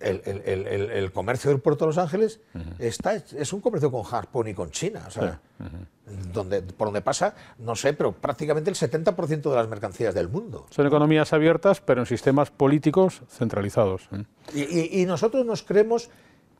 [0.00, 2.40] el, el- el- el- el comercio del puerto de Los Ángeles
[2.80, 5.04] está, es un comercio con Japón y con China.
[5.06, 5.40] O sea,
[6.32, 10.66] donde, por donde pasa, no sé, pero prácticamente el 70% de las mercancías del mundo.
[10.70, 14.08] Son economías abiertas, pero en sistemas políticos centralizados.
[14.12, 14.24] ¿eh?
[14.54, 14.62] Y,
[14.98, 16.10] y- y nosotros nos creemos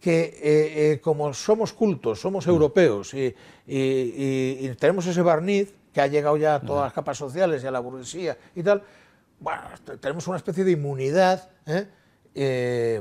[0.03, 3.33] que eh, eh, como somos cultos, somos europeos y,
[3.69, 7.63] y- y- y tenemos ese barniz que ha llegado ya a todas las capas sociales
[7.63, 8.83] y a la burguesía y tal,
[9.39, 11.49] bueno, te- tenemos una especie de inmunidad.
[11.67, 11.87] ¿eh?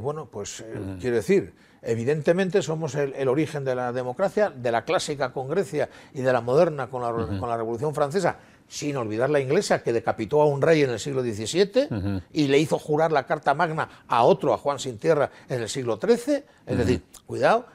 [0.01, 0.65] Bueno, pues eh,
[0.99, 5.89] quiero decir, evidentemente somos el, el origen de la democracia, de la clásica con Grecia
[6.13, 9.91] y de la moderna con la, con la Revolución Francesa, sin olvidar la inglesa que
[9.91, 13.89] decapitó a un rey en el siglo XVII y le hizo jurar la Carta Magna
[14.07, 16.43] a otro, a Juan Sin Tierra, en el siglo XIII.
[16.65, 17.65] Es decir, cuidado,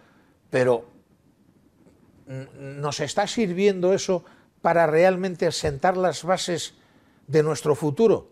[0.48, 0.86] pero
[2.26, 4.24] ¿nos está sirviendo eso
[4.62, 6.74] para realmente sentar las bases
[7.26, 8.30] de nuestro futuro?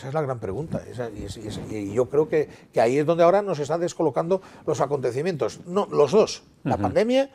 [0.00, 0.80] Esa es la gran pregunta.
[0.90, 3.58] Esa- y, es- y es- y yo creo que, que ahí es donde ahora nos
[3.58, 5.60] están descolocando los acontecimientos.
[5.66, 7.30] No, los dos, la pandemia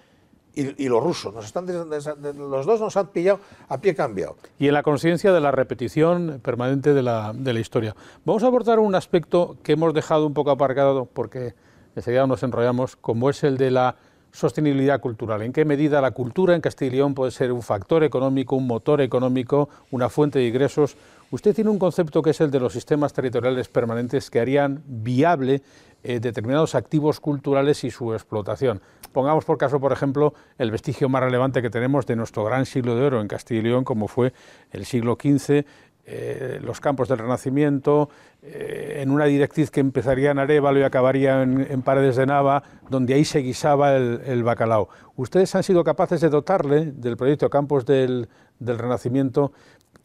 [0.55, 1.33] y, y los rusos.
[1.33, 4.35] Nos están des- des- de- los dos nos han pillado a pie cambiado.
[4.57, 7.95] y en la conciencia de la repetición permanente de la, de la historia.
[8.25, 11.53] Vamos a abordar un aspecto que hemos dejado un poco aparcado porque
[11.95, 13.95] enseguida nos enrollamos, como es el de la
[14.31, 15.41] sostenibilidad cultural.
[15.43, 18.67] ¿En qué medida la cultura en Castilla y León puede ser un factor económico, un
[18.67, 20.97] motor económico, una fuente de ingresos?
[21.35, 25.61] Usted tiene un concepto que es el de los sistemas territoriales permanentes que harían viable
[26.01, 28.79] eh, determinados activos culturales y su explotación.
[29.11, 32.95] Pongamos por caso, por ejemplo, el vestigio más relevante que tenemos de nuestro gran siglo
[32.95, 34.31] de oro en Castilla y León, como fue
[34.71, 35.65] el siglo XV,
[36.05, 38.09] eh, los campos del Renacimiento,
[38.41, 43.13] eh, en una directriz que empezaría en Arévalo y acabaría en, Paredes de Nava, donde
[43.13, 44.87] ahí se guisaba el, bacalao.
[45.17, 48.29] Ustedes han sido capaces de dotarle del proyecto Campos del
[48.61, 49.51] Renacimiento.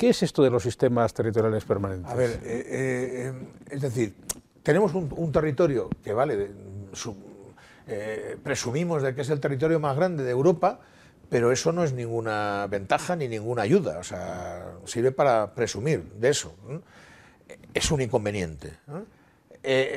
[0.00, 2.10] ¿Qué es esto de los sistemas territoriales permanentes?
[2.10, 3.32] A ver, eh, eh, eh,
[3.68, 4.14] es decir,
[4.62, 6.52] tenemos un, territorio que vale,
[7.86, 10.80] eh, presumimos de que es el territorio más grande de Europa,
[11.28, 16.30] pero eso no es ninguna ventaja ni ninguna ayuda, o sea, sirve para presumir de
[16.30, 16.54] eso.
[17.74, 18.72] Es un inconveniente.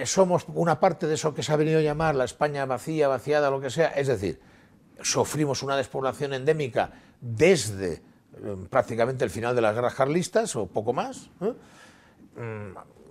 [0.03, 3.49] somos una parte de eso que se ha venido a llamar la España vacía, vaciada,
[3.49, 4.41] lo que sea, es decir,
[5.01, 8.01] sufrimos una despoblación endémica desde
[8.69, 11.30] prácticamente el final de las guerras carlistas o poco más.
[11.41, 11.54] ¿eh?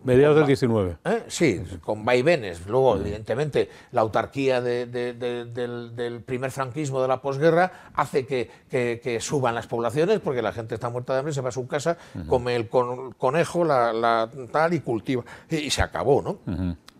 [0.04, 0.96] Mediados del 19.
[1.04, 1.22] ¿Eh?
[1.28, 2.66] Sí, con vaivenes.
[2.66, 8.26] Luego, evidentemente, la autarquía de- de- de- del, del primer franquismo de la posguerra hace
[8.26, 11.50] que, que- que suban las poblaciones porque la gente está muerta de hambre, se va
[11.50, 15.22] a su casa, come el con- conejo, la, la tal y cultiva.
[15.48, 16.38] Y, y se acabó, ¿no?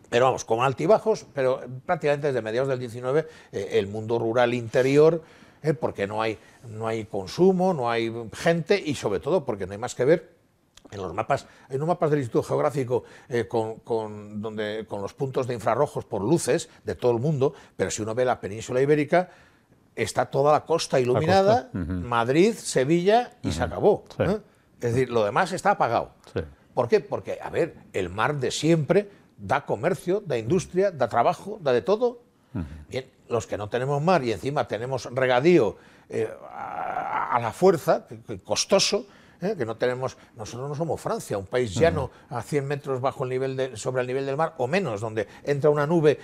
[0.09, 5.23] Pero vamos, con altibajos, pero prácticamente desde mediados del 19 eh, el mundo rural interior,
[5.62, 9.72] eh, porque no hay, no hay consumo, no hay gente y sobre todo porque no
[9.72, 10.33] hay más que ver
[10.90, 15.14] en los mapas, hay unos mapas del Instituto Geográfico eh, con, con- donde, con los
[15.14, 18.83] puntos de infrarrojos por luces de todo el mundo, pero si uno ve la península
[18.83, 19.31] ibérica,
[19.96, 24.05] está toda la costa iluminada, Madrid, Sevilla y se acabó.
[24.16, 24.22] Sí.
[24.25, 24.38] ¿eh?
[24.81, 26.11] Es decir, lo demás está apagado.
[26.35, 26.40] Sí.
[26.75, 27.01] ¿Por qué?
[27.01, 31.83] Porque, a ver, el mar de siempre da comercio, da industria, da trabajo, da de
[31.83, 32.22] todo.
[32.88, 35.77] Bien, los que no tenemos mar y encima tenemos regadío
[36.09, 38.07] eh, a, a la fuerza,
[38.45, 39.07] costoso,
[39.41, 39.55] ¿eh?
[39.57, 43.31] que no tenemos, nosotros no somos Francia, un país llano a 100 metros bajo el
[43.31, 46.19] nivel de- sobre el nivel del mar o menos, donde entra una nube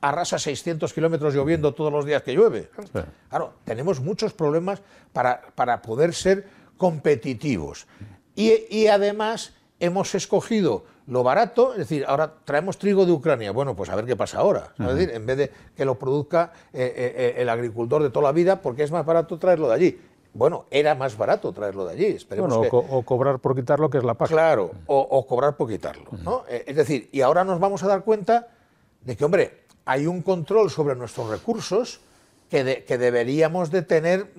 [0.00, 2.70] arrasa 600 kilómetros lloviendo todos los días que llueve.
[2.92, 3.00] Sí.
[3.28, 4.80] Claro, tenemos muchos problemas
[5.12, 7.86] para, para poder ser competitivos.
[8.34, 13.52] Y, y además hemos escogido lo barato, es decir, ahora traemos trigo de Ucrania.
[13.52, 14.72] Bueno, pues a ver qué pasa ahora.
[14.78, 18.32] Es decir, en vez de que lo produzca eh, eh, el agricultor de toda la
[18.32, 20.00] vida, porque es más barato traerlo de allí.
[20.34, 22.04] Bueno, era más barato traerlo de allí.
[22.06, 24.28] Esperemos Bueno, o, que, co- o cobrar por quitarlo, que es la PAC.
[24.28, 26.10] Claro, o, o cobrar por quitarlo.
[26.24, 26.42] ¿no?
[26.48, 28.48] Eh, Es decir, y ahora nos vamos a dar cuenta
[29.00, 32.00] de que, hombre, hay un control sobre nuestros recursos
[32.48, 34.32] que, que deberíamos de tener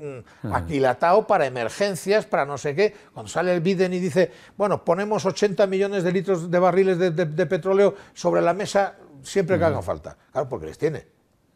[0.43, 2.93] mm, aquilatado para emergencias, para no sé qué.
[3.13, 7.11] Cuando sale el Biden y dice, bueno, ponemos 80 millones de litros de barriles de,
[7.11, 10.15] de- de petróleo sobre la mesa siempre que haga falta.
[10.31, 10.99] Claro, porque les tiene.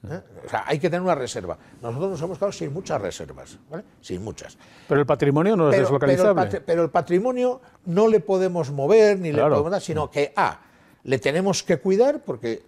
[0.09, 0.19] ¿eh?
[0.45, 1.57] O sea, hay que tener una reserva.
[1.81, 3.83] Nosotros nos hemos quedado sin muchas reservas, ¿vale?
[4.01, 4.57] Sin muchas.
[4.87, 6.59] Pero el patrimonio no es Pero, pero el deslocalizable.
[6.59, 9.51] patri- pero el patrimonio no le podemos mover ni le Claro.
[9.51, 10.59] podemos dar, sino que A,
[11.03, 12.63] le tenemos que cuidar porque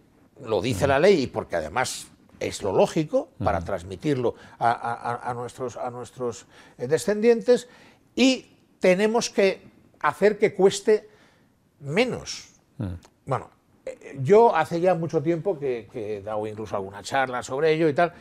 [0.46, 2.08] lo dice la ley y porque además
[2.44, 6.46] es lo lógico para transmitirlo a, a- a- a nuestros, a nuestros
[6.78, 7.68] eh, descendientes
[8.16, 8.48] y
[8.80, 9.62] tenemos que
[10.02, 11.10] hacer que cueste
[11.80, 12.50] menos.
[13.26, 13.50] Bueno,
[13.86, 17.88] eh, yo hace ya mucho tiempo que, que he dado incluso alguna charla sobre ello
[17.90, 18.14] y tal.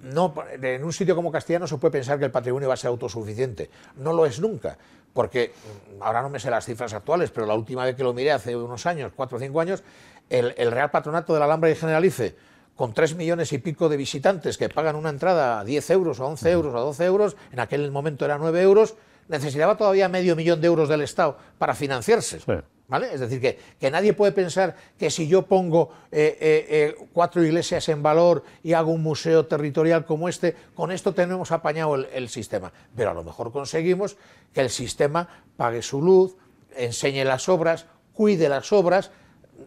[0.00, 2.88] No, en un sitio como Castellano se puede pensar que el patrimonio va a ser
[2.88, 3.70] autosuficiente.
[3.96, 4.78] No lo es nunca,
[5.12, 5.52] porque
[5.98, 8.30] mm, ahora no me sé las cifras actuales, pero la última vez que lo miré
[8.32, 9.82] hace unos años, cuatro o cinco años,
[10.30, 12.36] el, el Real Patronato de la Alhambra y Generalife,
[12.82, 16.26] con tres millones y pico de visitantes que pagan una entrada a 10 euros, o
[16.26, 18.96] 11 euros, o 12 euros, en aquel momento era 9 euros,
[19.28, 22.40] necesitaba todavía medio millón de euros del Estado para financiarse.
[22.40, 22.52] Sí.
[22.88, 23.14] ¿Vale?
[23.14, 27.44] Es decir, que, que nadie puede pensar que si yo pongo eh, eh, eh, cuatro
[27.44, 32.08] iglesias en valor y hago un museo territorial como este, con esto tenemos apañado el,
[32.12, 32.72] el sistema.
[32.96, 34.16] Pero a lo mejor conseguimos
[34.52, 36.34] que el sistema pague su luz,
[36.74, 39.12] enseñe las obras, cuide las obras,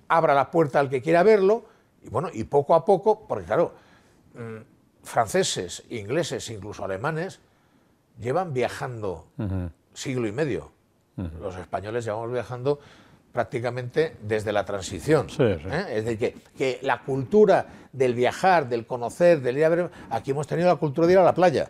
[0.10, 1.74] abra la puerta al que quiera verlo,
[2.06, 3.74] y bueno, y poco a poco, porque claro,
[4.36, 7.40] mm, franceses, ingleses, incluso alemanes,
[8.20, 9.28] llevan viajando
[9.94, 10.72] siglo y medio.
[11.42, 12.80] Los españoles llevamos viajando
[13.32, 15.30] prácticamente desde la transición.
[15.30, 15.68] Sí, sí.
[15.70, 15.86] ¿eh?
[15.90, 19.92] Es decir, que, que la cultura del viajar, del conocer, del ir a ver...
[20.10, 21.70] Aquí hemos tenido la cultura de ir a la playa.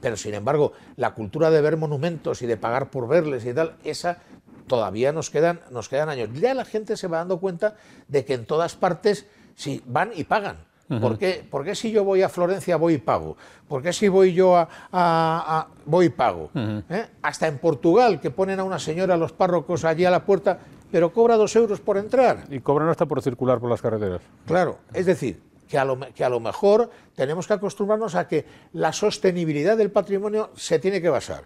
[0.00, 3.76] Pero, sin embargo, la cultura de ver monumentos y de pagar por verles y tal,
[3.84, 4.18] esa
[4.68, 6.28] todavía nos quedan, nos quedan años.
[6.34, 7.74] Ya la gente se va dando cuenta
[8.06, 9.26] de que en todas partes
[9.56, 10.56] sí, van y pagan.
[11.02, 13.36] ¿Por, qué, por qué si yo voy a Florencia voy y pago?
[13.68, 16.50] ¿Por qué si voy yo a, a- a- voy y pago?
[16.88, 17.06] ¿Eh?
[17.20, 20.58] Hasta en Portugal, que ponen a una señora, los párrocos allí a la puerta,
[20.90, 22.44] pero cobra dos euros por entrar.
[22.48, 24.22] Y cobran hasta por circular por las carreteras.
[24.46, 28.46] Claro, es decir, que a, lo, que a lo mejor tenemos que acostumbrarnos a que
[28.72, 31.44] la sostenibilidad del patrimonio se tiene que basar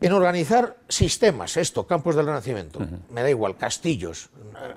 [0.00, 2.80] en organizar sistemas, esto, campos del Renacimiento,
[3.10, 4.28] me da igual, castillos,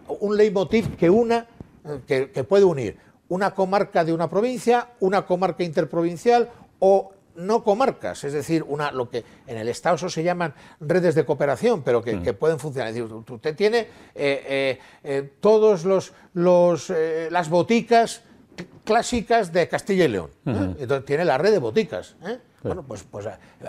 [0.08, 1.48] un leitmotiv que una,
[1.86, 7.64] eh, que, que puede unir una comarca de una provincia, una comarca interprovincial o no
[7.64, 11.84] comarcas, es decir, una, lo que en el Estado eso se llaman redes de cooperación,
[11.84, 12.90] pero que, que pueden funcionar.
[12.90, 18.24] Es decir, usted tiene eh, eh, eh, todos los, los eh, las boticas
[18.58, 20.32] cl- clásicas de Castilla y León.
[20.48, 20.76] ¿eh?
[20.80, 22.16] Entonces tiene la red de boticas.
[22.26, 22.40] ¿eh?
[22.62, 23.26] Bueno, pues, pues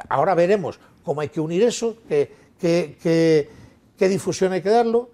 [0.08, 3.50] ahora veremos cómo hay que unir eso, qué, qué- qué-
[3.98, 5.10] qué difusión hay que darlo,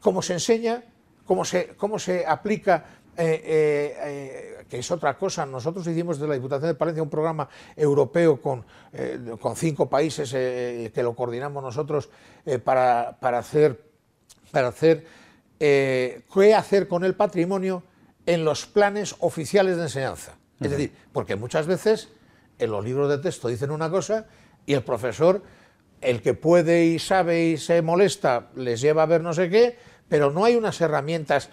[0.00, 0.82] cómo se enseña,
[1.24, 2.84] cómo se, cómo se aplica,
[3.16, 3.96] eh, eh,
[4.60, 5.44] eh, que es otra cosa.
[5.46, 8.64] Nosotros hicimos desde la Diputación de Palencia un programa europeo con,
[9.40, 12.08] con cinco países que lo coordinamos nosotros
[12.64, 13.80] para, para hacer,
[14.50, 15.04] para hacer
[15.58, 17.82] qué hacer con el patrimonio
[18.26, 20.36] en los planes oficiales de enseñanza.
[20.60, 22.08] Es decir, porque muchas veces
[22.58, 24.26] en los libros de texto dicen una cosa
[24.70, 25.42] y el profesor,
[26.00, 29.76] el que puede y sabe y se molesta, les lleva a ver no sé qué,
[30.08, 31.50] pero no hay unas herramientas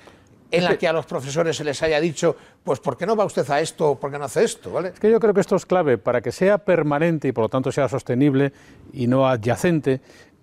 [0.52, 3.26] en las que a los profesores se les haya dicho, pues ¿por qué no va
[3.26, 4.70] usted a esto o por qué no hace esto?
[4.70, 4.90] ¿vale?
[4.90, 7.50] Es que yo creo que esto es clave para que sea permanente y por lo
[7.50, 8.54] tanto sea sostenible
[8.94, 10.00] y no adyacente.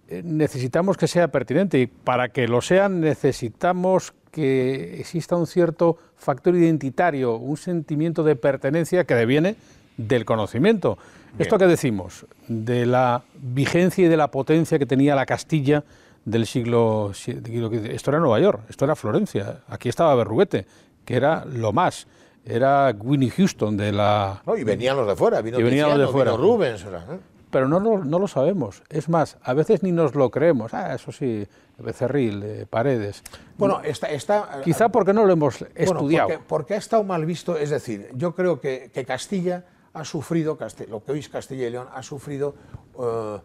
[0.08, 5.96] eh, Necesitamos que sea pertinente y para que lo sea necesitamos que exista un cierto
[6.16, 9.54] factor identitario, un sentimiento de pertenencia que deviene
[9.96, 10.98] del conocimiento.
[11.38, 15.82] Esto que decimos, de la vigencia y de la potencia que tenía la Castilla
[16.24, 17.90] del siglo VII.
[17.92, 20.66] Esto era Nueva York, esto era Florencia, aquí estaba Berruguete,
[21.04, 22.06] que era lo más.
[22.46, 24.42] Era Winnie Houston de la...
[24.46, 26.32] No, y venían los de fuera, vino Y venían los de fuera.
[26.32, 26.84] vino Rubens.
[26.84, 27.18] ¿eh?
[27.50, 28.82] Pero no lo, no lo sabemos.
[28.90, 30.74] Es más, a veces ni nos lo creemos.
[30.74, 31.46] Ah, eso sí,
[31.78, 33.22] Becerril, eh, Paredes.
[33.56, 36.28] Bueno, está, está, Quizá porque no lo hemos Bueno, estudiado.
[36.28, 40.58] porque, porque ha estado mal visto, es decir, yo creo que, que Castilla ha sufrido,
[40.88, 42.54] lo que hoy es Castilla y León, ha sufrido
[43.00, 43.38] eh,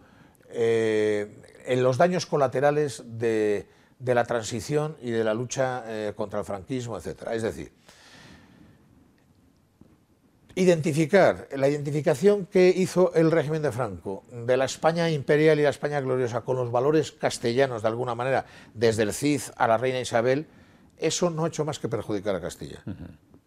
[0.50, 3.68] eh, en los daños colaterales de,
[4.00, 7.36] de la transición y de la lucha eh, contra el franquismo, etcétera.
[7.36, 7.72] Es decir,
[10.56, 15.70] identificar, la identificación que hizo el régimen de Franco de la España imperial y la
[15.70, 20.00] España gloriosa con los valores castellanos, de alguna manera, desde el Cid a la reina
[20.00, 20.48] Isabel,
[20.98, 22.84] eso no ha hecho más que perjudicar a Castilla.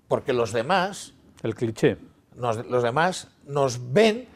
[0.07, 1.97] Porque los demás, El cliché.
[2.37, 4.29] Nos- los demás nos ven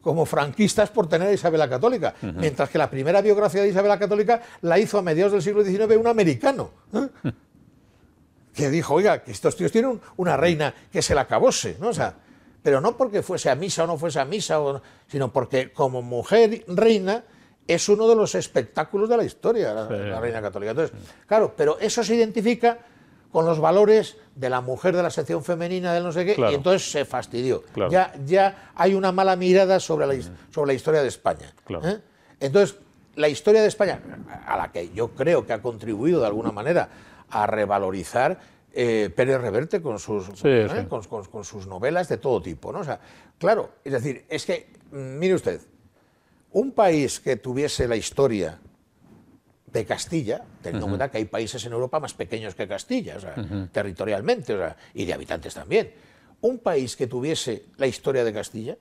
[0.00, 3.88] como franquistas por tener a Isabel la Católica, mientras que la primera biografía de Isabel
[3.88, 6.70] la Católica la hizo a mediados del siglo XIX un americano.
[6.94, 7.08] ¿eh?
[8.54, 11.88] que dijo, oiga, que estos tíos tienen una reina que se la acabose, ¿no?
[11.88, 12.14] O sea,
[12.62, 14.58] pero no porque fuese a misa o no fuese a misa,
[15.06, 17.24] sino porque como mujer reina
[17.66, 20.72] es uno de los espectáculos de la historia, la, reina católica.
[20.72, 22.78] Entonces, claro, pero eso se identifica
[23.32, 26.54] con los valores de la mujer de la sección femenina del no sé qué, y
[26.54, 27.62] entonces se fastidió.
[27.90, 30.14] Ya, ya hay una mala mirada sobre la,
[30.50, 31.52] sobre la historia de España.
[31.68, 31.98] ¿eh?
[32.40, 32.76] Entonces,
[33.16, 34.00] la historia de España,
[34.46, 36.88] a la que yo creo que ha contribuido de alguna manera
[37.28, 38.38] a revalorizar
[38.72, 40.86] eh, Pérez Reverte con sus, ¿eh?
[40.88, 42.72] Con, sus novelas de todo tipo.
[42.72, 42.80] ¿no?
[42.80, 43.00] O sea,
[43.38, 45.60] claro, es decir, es que, mm, mire usted,
[46.52, 48.60] un país que tuviese la historia
[49.72, 53.16] de Castilla, teniendo en cuenta que hay países en Europa más pequeños que Castilla,
[53.72, 54.56] territorialmente,
[54.94, 55.92] y de habitantes también.
[56.40, 58.76] Un país que tuviese la historia de Castilla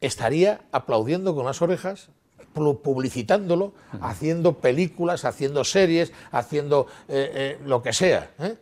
[0.00, 2.08] estaría aplaudiendo con las orejas,
[2.52, 8.30] publicitándolo, haciendo películas, haciendo series, haciendo eh, eh, lo que sea.
[8.38, 8.56] ¿eh?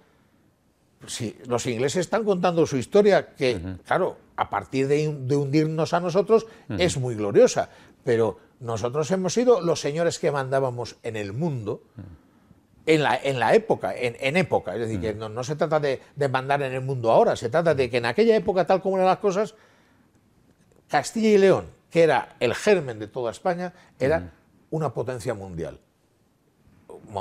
[1.46, 6.96] Los ingleses están contando su historia, que, claro, a partir de, hundirnos a nosotros, es
[6.98, 7.70] muy gloriosa,
[8.04, 11.82] pero nosotros hemos sido los señores que mandábamos en el mundo.
[12.86, 14.74] En la, en la, época, en, época.
[14.74, 16.00] Es decir, que no, se trata de,
[16.30, 19.08] mandar en el mundo ahora, se trata de que en aquella época, tal como eran
[19.08, 19.54] las cosas,
[20.88, 24.32] Castilla y León, que era el germen de toda España, era
[24.70, 25.78] una potencia mundial.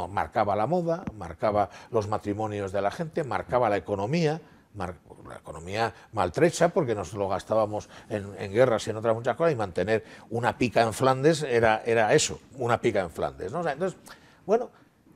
[0.10, 4.40] Marcaba la moda, marcaba los matrimonios de la gente, marcaba la economía,
[4.78, 9.56] la economía maltrecha porque nos lo gastábamos en, guerras y en otras muchas cosas y
[9.56, 13.52] mantener una pica en Flandes era, era eso, una pica en Flandes.
[13.54, 14.00] entonces,
[14.46, 14.70] bueno,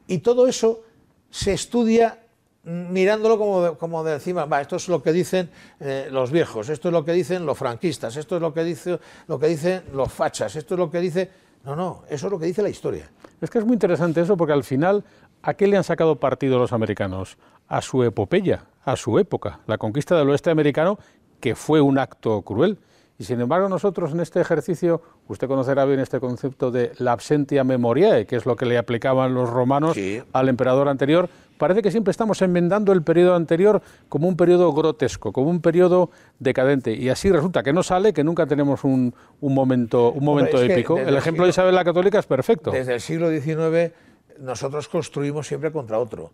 [0.07, 0.81] y todo eso
[1.29, 2.17] se estudia
[2.63, 5.49] mirándolo como como de encima, va, esto es lo que dicen
[5.79, 8.99] eh, los viejos, esto es lo que dicen los franquistas, esto es lo que, dice,
[9.27, 11.29] lo que dicen los fachas, esto es lo que dice...
[11.63, 13.07] No, no, eso es lo que dice la historia.
[13.39, 15.03] Es que es muy interesante eso porque al final,
[15.43, 17.37] ¿a qué le han sacado partido los americanos?
[17.67, 20.99] A su epopeya, a su época, la conquista del oeste americano,
[21.39, 22.77] que fue un acto cruel.
[23.17, 27.63] Y sin embargo nosotros en este ejercicio, usted conocerá bien este concepto de la absentia
[27.63, 29.95] memoriae, que es lo que le aplicaban los romanos
[30.33, 31.29] al emperador anterior,
[31.59, 36.09] parece que siempre estamos enmendando el periodo anterior como un periodo grotesco, como un periodo
[36.39, 36.93] decadente.
[36.95, 40.97] Y así resulta que no sale, que nunca tenemos un, momento, un momento épico.
[40.97, 42.71] El ejemplo de Isabel la Católica es perfecto.
[42.71, 43.93] Desde el siglo XIX
[44.39, 46.31] nosotros construimos siempre contra otro.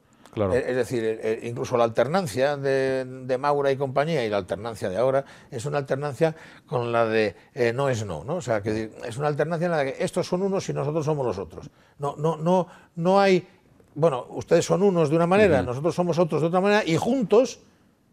[0.54, 5.66] Es decir, incluso la alternancia de, Maura y compañía y la alternancia de ahora es
[5.66, 6.36] una alternancia
[6.66, 8.36] con la de eh, no es no, ¿no?
[8.36, 11.06] O sea, que es una alternancia en la de que estos son unos y nosotros
[11.06, 11.70] somos los otros.
[12.00, 13.48] No, no, no, no hay,
[13.96, 17.60] bueno, ustedes son unos de una manera, nosotros somos otros de otra manera y juntos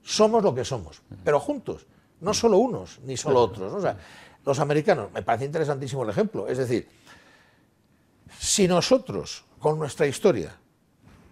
[0.03, 1.87] somos lo que somos, pero juntos,
[2.21, 3.73] no solo unos ni solo otros.
[3.73, 3.97] O sea,
[4.45, 6.89] los americanos, me parece interesantísimo el ejemplo, es decir,
[8.39, 10.55] si nosotros con nuestra historia.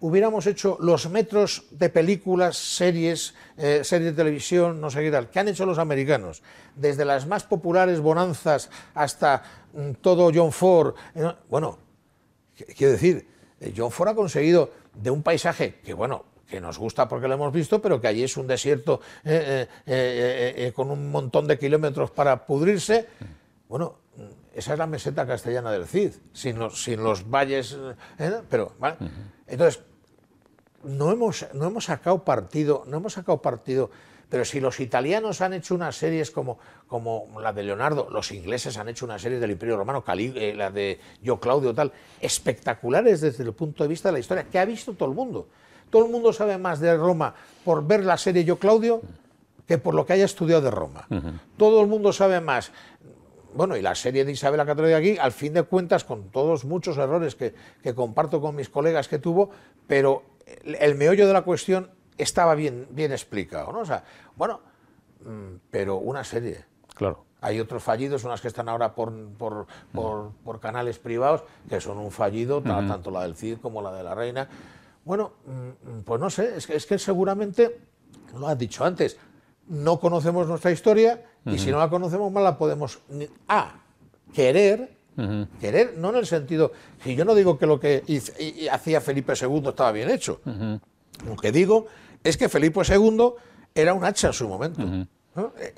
[0.01, 5.29] Hubiéramos hecho los metros de películas, series, eh, series de televisión, no sé qué tal,
[5.29, 6.43] que han hecho los americanos,
[6.75, 9.43] desde las más populares bonanzas hasta
[9.75, 11.79] mm, todo John Ford, eh, bueno,
[12.75, 13.29] quiero decir,
[13.61, 17.35] eh, John Ford ha conseguido de un paisaje que, bueno, que nos gusta porque lo
[17.35, 19.03] hemos visto, pero que allí es un desierto
[20.75, 23.09] con un montón de kilómetros para pudrirse,
[23.69, 24.02] bueno,
[24.55, 27.77] esa es la meseta castellana del Cid, sin los, sin los valles,
[28.49, 28.97] pero, ¿vale?
[29.47, 29.83] Entonces,
[30.85, 33.91] no hemos, no hemos sacado partido, no hemos sacado partido,
[34.29, 38.77] pero si los italianos han hecho unas series como, como la de Leonardo, los ingleses
[38.79, 43.45] han hecho una serie del Imperio Romano, eh, la de Yo Claudio, tal, espectaculares desde
[43.45, 45.49] el punto de vista de la historia, que ha visto todo el mundo.
[45.91, 47.35] Todo el mundo sabe más de Roma
[47.65, 49.03] por ver la serie Yo Claudio
[49.67, 51.07] que por lo que haya estudiado de Roma.
[51.57, 52.73] Todo el mundo sabe más
[53.55, 56.65] bueno, y la serie de Isabel la Católica aquí, al fin de cuentas, con todos
[56.65, 59.51] muchos errores que, que, comparto con mis colegas que tuvo,
[59.87, 60.23] pero
[60.65, 63.81] el meollo de la cuestión estaba bien, bien explicado, ¿no?
[63.81, 64.05] O sea,
[64.37, 64.61] bueno,
[65.25, 66.65] mm, pero una serie.
[66.95, 67.25] Claro.
[67.41, 72.13] Hay otros fallidos, unas que están ahora por, por, por, canales privados, que son un
[72.13, 74.49] fallido, tanto la del CID como la de la Reina.
[75.05, 77.81] Bueno, mm, pues no sé, es que, es que seguramente,
[78.39, 79.19] lo has dicho antes,
[79.69, 83.01] no conocemos nuestra historia y si no la conocemos más la podemos,
[83.49, 83.75] a,
[84.33, 85.03] querer
[85.61, 86.73] Querer, no en el sentido,
[87.05, 88.03] si yo no digo que lo que
[88.71, 90.41] hacía Felipe II estaba bien hecho,
[91.27, 91.87] lo que digo
[92.25, 93.33] es que Felipe II
[93.75, 94.83] era un hacha en su momento.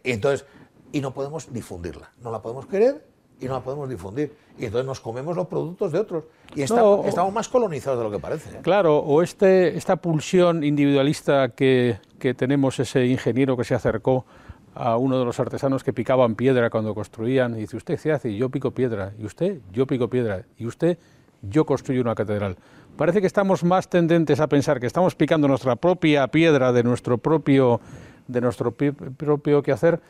[0.05, 0.47] Y entonces,
[0.93, 3.05] y no podemos difundirla, no la podemos querer
[3.41, 4.33] y no la podemos difundir.
[4.59, 6.25] Y entonces nos comemos los productos de otros.
[6.55, 8.51] Y estamos más colonizados de lo que parece.
[8.51, 8.61] ¿eh?
[8.63, 14.25] Claro, o este, esta pulsión individualista que, que tenemos ese ingeniero que se acercó
[14.75, 18.31] a uno de los artesanos que picaban piedra cuando construían, y dice, usted qué hace,
[18.31, 20.99] y yo pico piedra, y usted, yo pico piedra, y usted,
[21.43, 22.57] yo construyo una catedral.
[22.97, 27.19] Parece que estamos más tendentes a pensar que estamos picando nuestra propia piedra de nuestro
[27.19, 27.81] propio,
[28.27, 30.01] de nuestro propio quehacer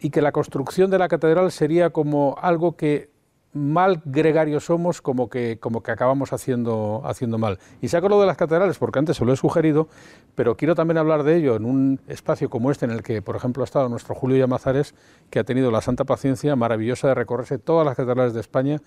[0.00, 3.10] y que la construcción de la catedral sería como algo que
[3.52, 7.58] mal gregarios somos como que, como que acabamos haciendo, haciendo mal.
[7.80, 9.88] Y saco lo de las catedrales porque antes se lo he sugerido,
[10.34, 13.36] pero quiero también hablar de ello en un espacio como este en el que, por
[13.36, 14.94] ejemplo, ha estado nuestro Julio Llamazares,
[15.30, 18.80] que ha tenido la santa paciencia maravillosa de recorrerse todas las catedrales de España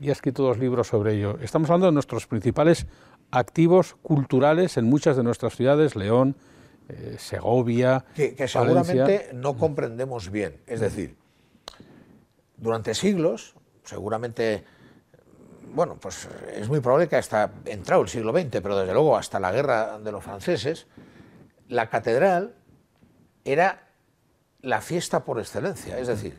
[0.00, 1.38] y ha escrito dos libros sobre ello.
[1.40, 2.86] Estamos hablando de nuestros principales
[3.30, 6.36] activos culturales en muchas de nuestras ciudades, León,
[6.88, 8.04] eh, Segovia.
[8.14, 10.60] Que, que seguramente no comprendemos bien.
[10.66, 11.16] Es decir,
[12.56, 13.54] durante siglos
[13.88, 14.64] seguramente,
[15.74, 19.40] bueno, pues es muy probable que hasta entrado el siglo XX, pero desde luego hasta
[19.40, 20.86] la guerra de los franceses,
[21.68, 22.54] la catedral
[23.44, 23.88] era
[24.60, 26.38] la fiesta por excelencia, es decir,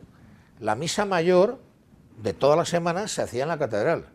[0.60, 1.58] la misa mayor
[2.18, 4.06] de todas las semanas se hacía en la catedral.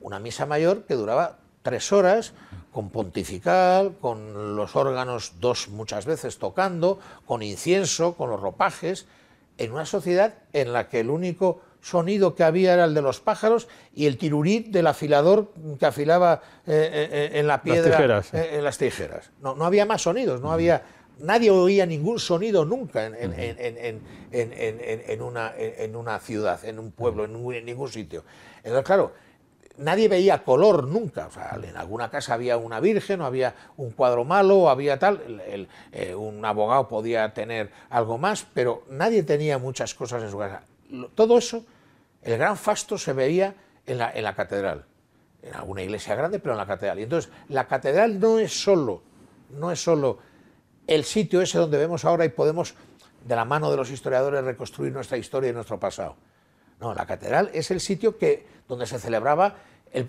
[0.00, 2.32] Una misa mayor que duraba tres horas,
[2.72, 9.06] con pontifical, con los órganos dos muchas veces tocando, con incienso, con los ropajes,
[9.58, 13.20] en una sociedad en la que el único sonido que había era el de los
[13.20, 18.64] pájaros y el tirurit del afilador que afilaba eh, eh, eh, en la piedra, en
[18.64, 19.30] las tijeras.
[19.40, 20.82] No, no había más sonidos, no había,
[21.18, 23.14] nadie oía ningún sonido nunca en,
[24.32, 28.24] en, una, en, una, ciudad, en un pueblo, en, ningún sitio.
[28.58, 29.12] Entonces, claro,
[29.78, 31.26] nadie veía color nunca.
[31.26, 34.98] O sea, en alguna casa había una virgen, o había un cuadro malo, o había
[34.98, 35.42] tal.
[36.16, 40.62] un abogado podía tener algo más, pero nadie tenía muchas cosas en su casa.
[41.14, 41.64] Todo eso
[42.22, 43.54] el gran fasto se veía
[43.84, 44.84] en la, catedral,
[45.42, 47.00] en alguna iglesia grande, pero en la catedral.
[47.00, 49.02] Y entonces, la catedral no es solo,
[49.50, 50.18] no es solo
[50.86, 52.74] el sitio ese donde vemos ahora y podemos,
[53.24, 56.16] de la mano de los historiadores, reconstruir nuestra historia y nuestro pasado.
[56.82, 59.54] No, la catedral es el sitio que, donde se celebraba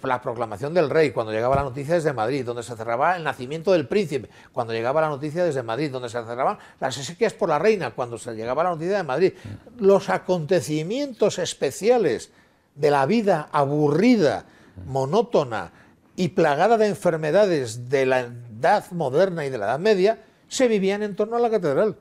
[0.01, 3.73] la proclamación del rey, cuando llegaba la noticia desde Madrid, donde se cerraba el nacimiento
[3.73, 7.59] del príncipe, cuando llegaba la noticia desde Madrid, donde se cerraban las exequias por la
[7.59, 9.33] reina, cuando se llegaba la noticia de Madrid.
[9.77, 12.31] Los acontecimientos especiales
[12.73, 14.45] de la vida aburrida,
[14.87, 15.73] monótona
[16.15, 21.03] y plagada de enfermedades de la edad moderna y de la edad media, se vivían
[21.03, 21.97] en torno a la catedral.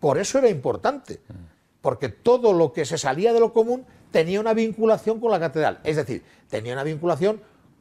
[0.00, 1.20] Por eso era importante,
[1.80, 5.80] porque todo lo que se salía de lo común tenía una vinculación con la catedral,
[5.82, 7.40] es decir, tenía una vinculación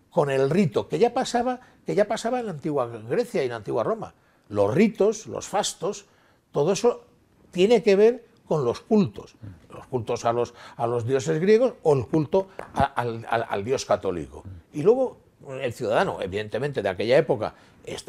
[0.09, 3.51] con el rito, que ya pasaba, que ya pasaba en la antigua Grecia y en
[3.51, 4.13] la antigua Roma.
[4.49, 6.05] Los ritos, los fastos,
[6.51, 7.05] todo eso
[7.51, 9.35] tiene que ver con los cultos,
[9.69, 14.43] los cultos a los, a los dioses griegos o el culto al, dios católico.
[14.73, 15.17] Y luego
[15.61, 17.53] el ciudadano, evidentemente, de aquella época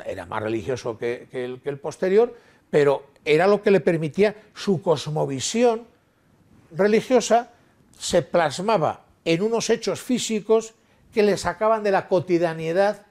[0.05, 2.35] era más religioso que, que el posterior,
[2.71, 5.87] pero era lo que le permitía su cosmovisión
[6.73, 7.51] religiosa
[7.99, 10.75] se plasmaba en unos hechos físicos
[11.13, 13.07] que le sacaban de la cotidianidad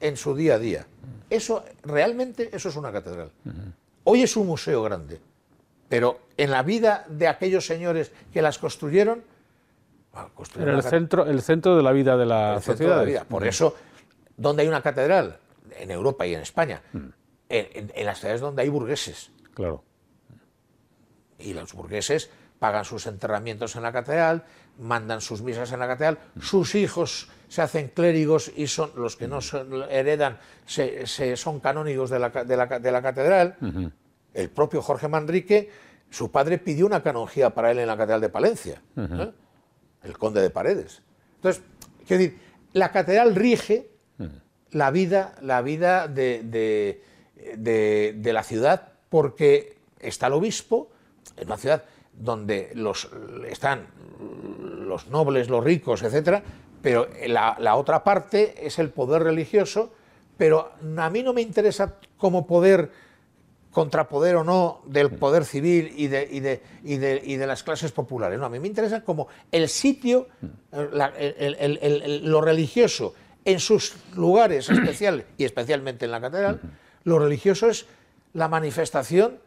[0.00, 0.86] en su día a día.
[1.30, 3.30] Eso realmente eso es una catedral.
[4.04, 5.20] Hoy es un museo grande,
[5.88, 9.22] pero en la vida de aquellos señores que las construyeron,
[10.58, 13.26] Era el centro, el centro de la vida de la sociedad.
[13.26, 13.74] Por eso,
[14.36, 15.38] donde hay una catedral,
[15.78, 16.98] en Europa y en España, mm.
[17.48, 19.30] en, en las ciudades donde hay burgueses.
[19.54, 19.82] Claro.
[21.38, 22.30] Y los burgueses
[22.62, 24.44] pagan sus enterramientos en la catedral,
[24.78, 29.26] mandan sus misas en la catedral, sus hijos se hacen clérigos y son los que
[29.26, 29.40] no
[29.90, 33.56] heredan se, son canónigos de la, de la, catedral.
[34.32, 35.70] El propio Jorge Manrique,
[36.08, 39.32] su padre pidió una canonjía para él en la catedral de Palencia, ¿eh?
[40.04, 41.02] el conde de Paredes.
[41.34, 41.64] Entonces,
[42.06, 42.38] quiero decir,
[42.74, 43.90] la catedral rige
[44.70, 47.02] la vida, la vida de,
[47.56, 50.92] de la ciudad porque está el obispo,
[51.36, 51.82] en una ciudad
[52.22, 53.08] donde los,
[53.48, 53.86] están
[54.86, 56.42] los nobles, los ricos, etcétera,
[56.80, 59.92] pero la, otra parte es el poder religioso,
[60.36, 62.90] pero a mí no me interesa como poder
[63.70, 67.62] contrapoder o no del poder civil y de, y de, y de, y de las
[67.62, 68.38] clases populares.
[68.38, 70.28] No, a mí me interesa como el sitio,
[70.72, 73.14] lo religioso
[73.44, 76.60] en sus lugares especiales y especialmente en la catedral,
[77.04, 77.86] lo religioso es
[78.34, 79.38] la manifestación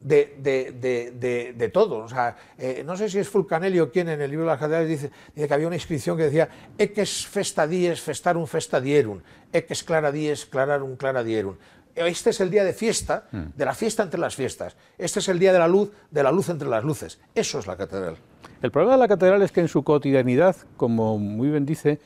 [0.00, 1.98] de, de, todo.
[1.98, 4.88] O sea, eh, no sé si es Fulcanelli quien en el libro de las catedrales
[4.88, 9.20] dice, dice, que había una inscripción que decía Eques festa dies festarum festa dierum,
[9.52, 11.56] eques clara dies clararum clara dierum.
[11.94, 13.56] Este es el día de fiesta, mm.
[13.56, 14.76] de la fiesta entre las fiestas.
[14.98, 17.18] Este es el día de la luz, de la luz entre las luces.
[17.34, 18.18] Eso es la catedral.
[18.60, 21.98] El problema de la catedral es que en su cotidianidad, como muy bien dice,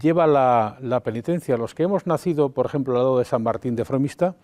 [0.00, 1.56] lleva la, la penitencia.
[1.56, 4.34] Los que hemos nacido, por ejemplo, al lado de San Martín de Fromista,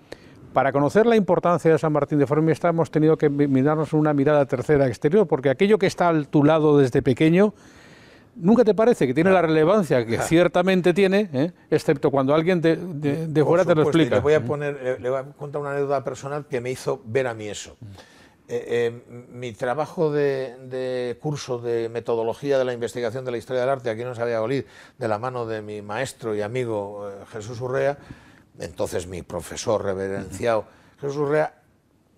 [0.58, 4.44] para conocer la importancia de San Martín de Formista hemos tenido que mirarnos una mirada
[4.44, 7.54] tercera exterior, porque aquello que está a tu lado desde pequeño
[8.34, 11.52] nunca te parece que tiene la relevancia que ciertamente tiene, ¿eh?
[11.70, 14.16] excepto cuando alguien de, de, fuera te lo explica.
[14.16, 17.28] Le voy a poner, le voy a contar una anécdota personal que me hizo ver
[17.28, 17.76] a mí eso.
[18.48, 23.70] Eh, eh, mi trabajo de, curso de metodología de la investigación de la historia del
[23.70, 24.64] arte aquí en Valladolid,
[24.98, 27.96] de la mano de mi maestro y amigo Jesús Urrea,
[28.58, 30.66] entonces mi profesor reverenciado
[31.00, 31.54] Jesús Urrea,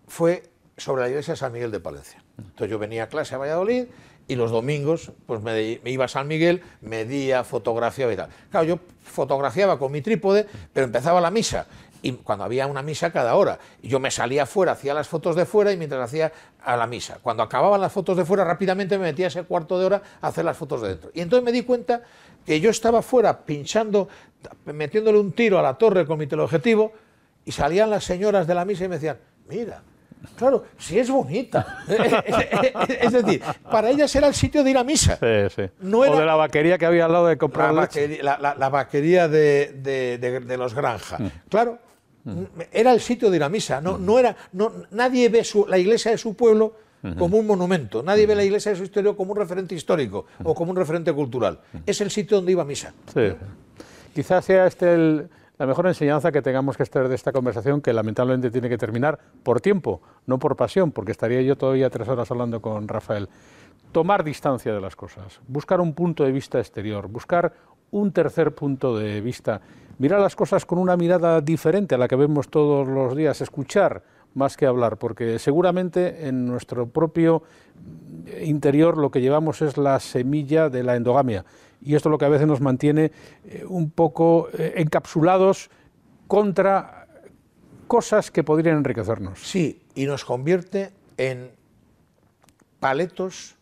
[0.07, 2.23] fue sobre la iglesia de San Miguel de Palencia.
[2.39, 3.85] Entonces yo venía a clase a Valladolid
[4.27, 8.31] y los domingos pues me, iba a San Miguel, medía, fotografiaba y tal.
[8.51, 11.67] Claro, yo fotografiaba con mi trípode, pero empezaba la misa
[12.03, 13.59] y cuando había una misa cada hora.
[13.83, 16.33] Yo me salía fuera, hacía las fotos de fuera y mientras hacía
[16.65, 17.19] a la misa.
[17.23, 20.45] Cuando acababan las fotos de fuera, rápidamente me metía ese cuarto de hora a hacer
[20.45, 21.11] las fotos de dentro.
[21.13, 22.03] Y entonces me di cuenta
[22.47, 24.09] que yo estaba fuera pinchando,
[24.67, 26.93] metiéndole un tiro a la torre con mi teleobjetivo
[27.45, 29.19] y salían las señoras de la misa y me decían,
[29.49, 29.83] mira,
[30.37, 31.83] Claro, si es bonita.
[31.89, 35.17] es decir, para ellas era el sitio de ir a misa.
[35.17, 35.63] Sí, sí.
[35.93, 40.57] o de la vaquería que había al lado de comprar la Vaquería, la, vaquería de,
[40.59, 41.19] los Granja.
[41.19, 41.31] Mm.
[41.49, 41.79] Claro,
[42.25, 42.43] mm.
[42.73, 43.81] era el sitio de ir a misa.
[43.81, 44.05] No, mm.
[44.05, 46.75] no era, no, nadie ve la iglesia de su pueblo
[47.17, 48.03] como un monumento.
[48.03, 51.13] Nadie ve la iglesia de su historia como un referente histórico o como un referente
[51.13, 51.59] cultural.
[51.87, 52.93] Es el sitio donde iba a misa.
[53.13, 53.33] Sí.
[54.15, 55.29] Quizás sea este
[55.61, 59.19] la mejor enseñanza que tengamos que extraer de esta conversación, que lamentablemente tiene que terminar
[59.43, 63.29] por tiempo, no por pasión, porque estaría yo todavía tres horas hablando con Rafael.
[63.93, 67.53] Tomar distancia de las cosas, buscar un punto de vista exterior, buscar
[67.91, 69.61] un tercer punto de vista,
[69.99, 74.03] mirar las cosas con una mirada diferente a la que vemos todos los días, escuchar
[74.33, 77.43] más que hablar, porque seguramente en nuestro propio
[78.43, 81.45] interior lo que llevamos es la semilla de la endogamia
[81.83, 83.13] y esto es lo que a veces nos mantiene
[83.45, 85.71] eh, un poco eh, encapsulados
[86.27, 87.07] contra
[87.87, 89.41] cosas que podrían enriquecernos.
[89.41, 91.51] Sí, y nos convierte en
[92.79, 93.57] paletos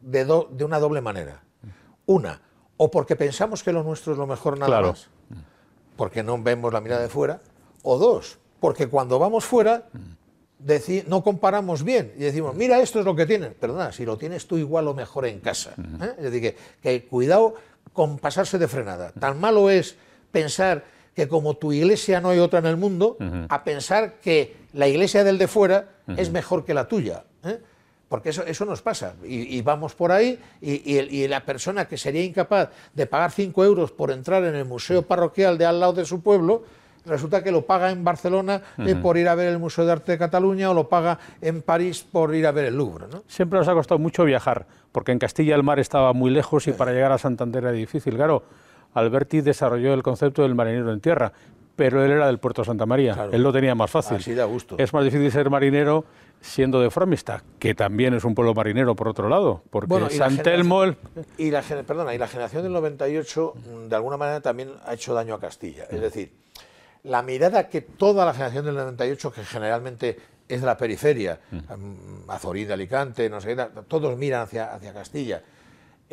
[0.00, 1.42] de, de una doble manera.
[2.06, 2.40] Una,
[2.76, 5.08] o porque pensamos que lo nuestro es lo mejor nada más,
[5.96, 7.40] porque no vemos la mirada de fuera,
[7.82, 9.88] o dos, porque cuando vamos fuera
[11.06, 13.54] no comparamos bien y decimos, mira, esto es lo que tienen.
[13.54, 15.74] Perdona, si lo tienes tú igual o mejor en casa.
[15.78, 16.14] ¿eh?
[16.18, 17.54] Es decir, que, cuidado
[17.92, 19.12] con pasarse de frenada.
[19.12, 19.96] Tan malo es
[20.30, 20.84] pensar
[21.14, 23.16] que como tu iglesia no hay otra en el mundo,
[23.48, 27.24] a pensar que la iglesia del de fuera es mejor que la tuya.
[27.44, 27.58] ¿eh?
[28.08, 29.14] Porque eso, eso nos pasa.
[29.24, 33.92] Y, vamos por ahí y, y, la persona que sería incapaz de pagar 5 euros
[33.92, 36.64] por entrar en el museo parroquial de al lado de su pueblo,
[37.04, 40.12] resulta que lo paga en Barcelona eh, por ir a ver el Museo de Arte
[40.12, 43.06] de Cataluña o lo paga en París por ir a ver el Louvre.
[43.10, 43.22] ¿no?
[43.26, 46.72] Siempre nos ha costado mucho viajar, porque en Castilla el mar estaba muy lejos y
[46.72, 48.14] para llegar a Santander era difícil.
[48.14, 48.44] Claro,
[48.94, 51.32] Alberti desarrolló el concepto del marinero en tierra,
[51.76, 54.18] pero él era del puerto de Santa María, él lo tenía más fácil.
[54.18, 54.76] Así da gusto.
[54.78, 56.04] Es más difícil ser marinero
[56.40, 60.84] siendo de Fromista, que también es un pueblo marinero por otro lado, porque San Telmo...
[61.38, 63.54] Y la, perdona, y la generación del 98
[63.88, 65.84] de alguna manera también ha hecho daño a Castilla.
[65.84, 66.32] Es decir,
[67.04, 72.30] la mirada que toda la generación del 98, que generalmente es de la periferia, mm.
[72.30, 75.42] Azorín de Alicante, no sé qué, todos miran hacia, hacia Castilla.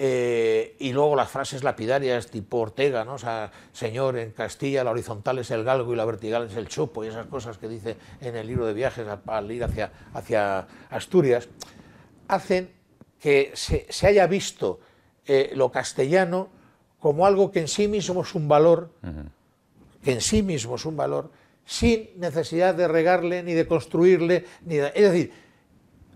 [0.02, 3.16] Eh, y luego las frases lapidarias tipo Ortega, ¿no?
[3.16, 6.70] O sea, señor, en Castilla la horizontal es el galgo y la vertical es el
[6.70, 10.68] chopo, y esas cosas que dice en el libro de viajes al, ir hacia, hacia
[10.90, 11.50] Asturias,
[12.30, 12.72] hacen
[13.20, 14.80] que se, haya visto
[15.26, 16.48] eh, lo castellano
[17.00, 18.92] como algo que en sí mismo es un valor
[20.04, 21.32] que en sí mismo es un valor,
[21.66, 25.32] sin necesidad de regarle ni de construirle, ni es decir,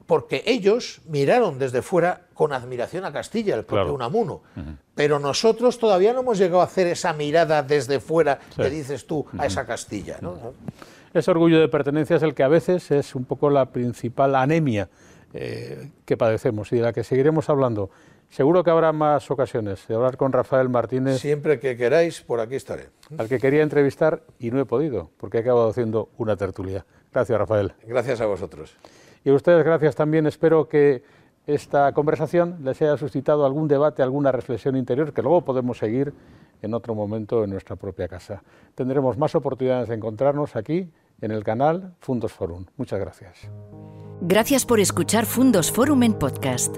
[0.06, 4.42] porque ellos miraron desde fuera con admiración a Castilla, el propio Unamuno,
[4.96, 9.26] pero nosotros todavía no hemos llegado a hacer esa mirada desde fuera que dices tú
[9.38, 10.20] a esa Castilla.
[11.14, 14.90] Ese orgullo de pertenencia es el que a veces es un poco la principal anemia
[15.34, 17.92] eh, que padecemos y de la que seguiremos hablando.
[18.34, 21.20] Seguro que habrá más ocasiones de hablar con Rafael Martínez.
[21.20, 22.90] Siempre que queráis, por aquí estaré.
[23.16, 26.84] Al que quería entrevistar y no he podido, porque he acabado haciendo una tertulia.
[27.14, 27.74] Gracias, Rafael.
[27.86, 28.76] Gracias a vosotros.
[29.24, 30.26] Y a ustedes, gracias también.
[30.26, 31.04] Espero que
[31.46, 36.12] esta conversación les haya suscitado algún debate, alguna reflexión interior, que luego podemos seguir
[36.64, 38.42] en otro momento en nuestra propia casa.
[38.74, 40.90] Tendremos más oportunidades de encontrarnos aquí
[41.22, 42.66] en el canal Fundos Forum.
[42.78, 43.48] Muchas gracias.
[44.22, 46.78] Gracias por escuchar Fundos Forum en podcast.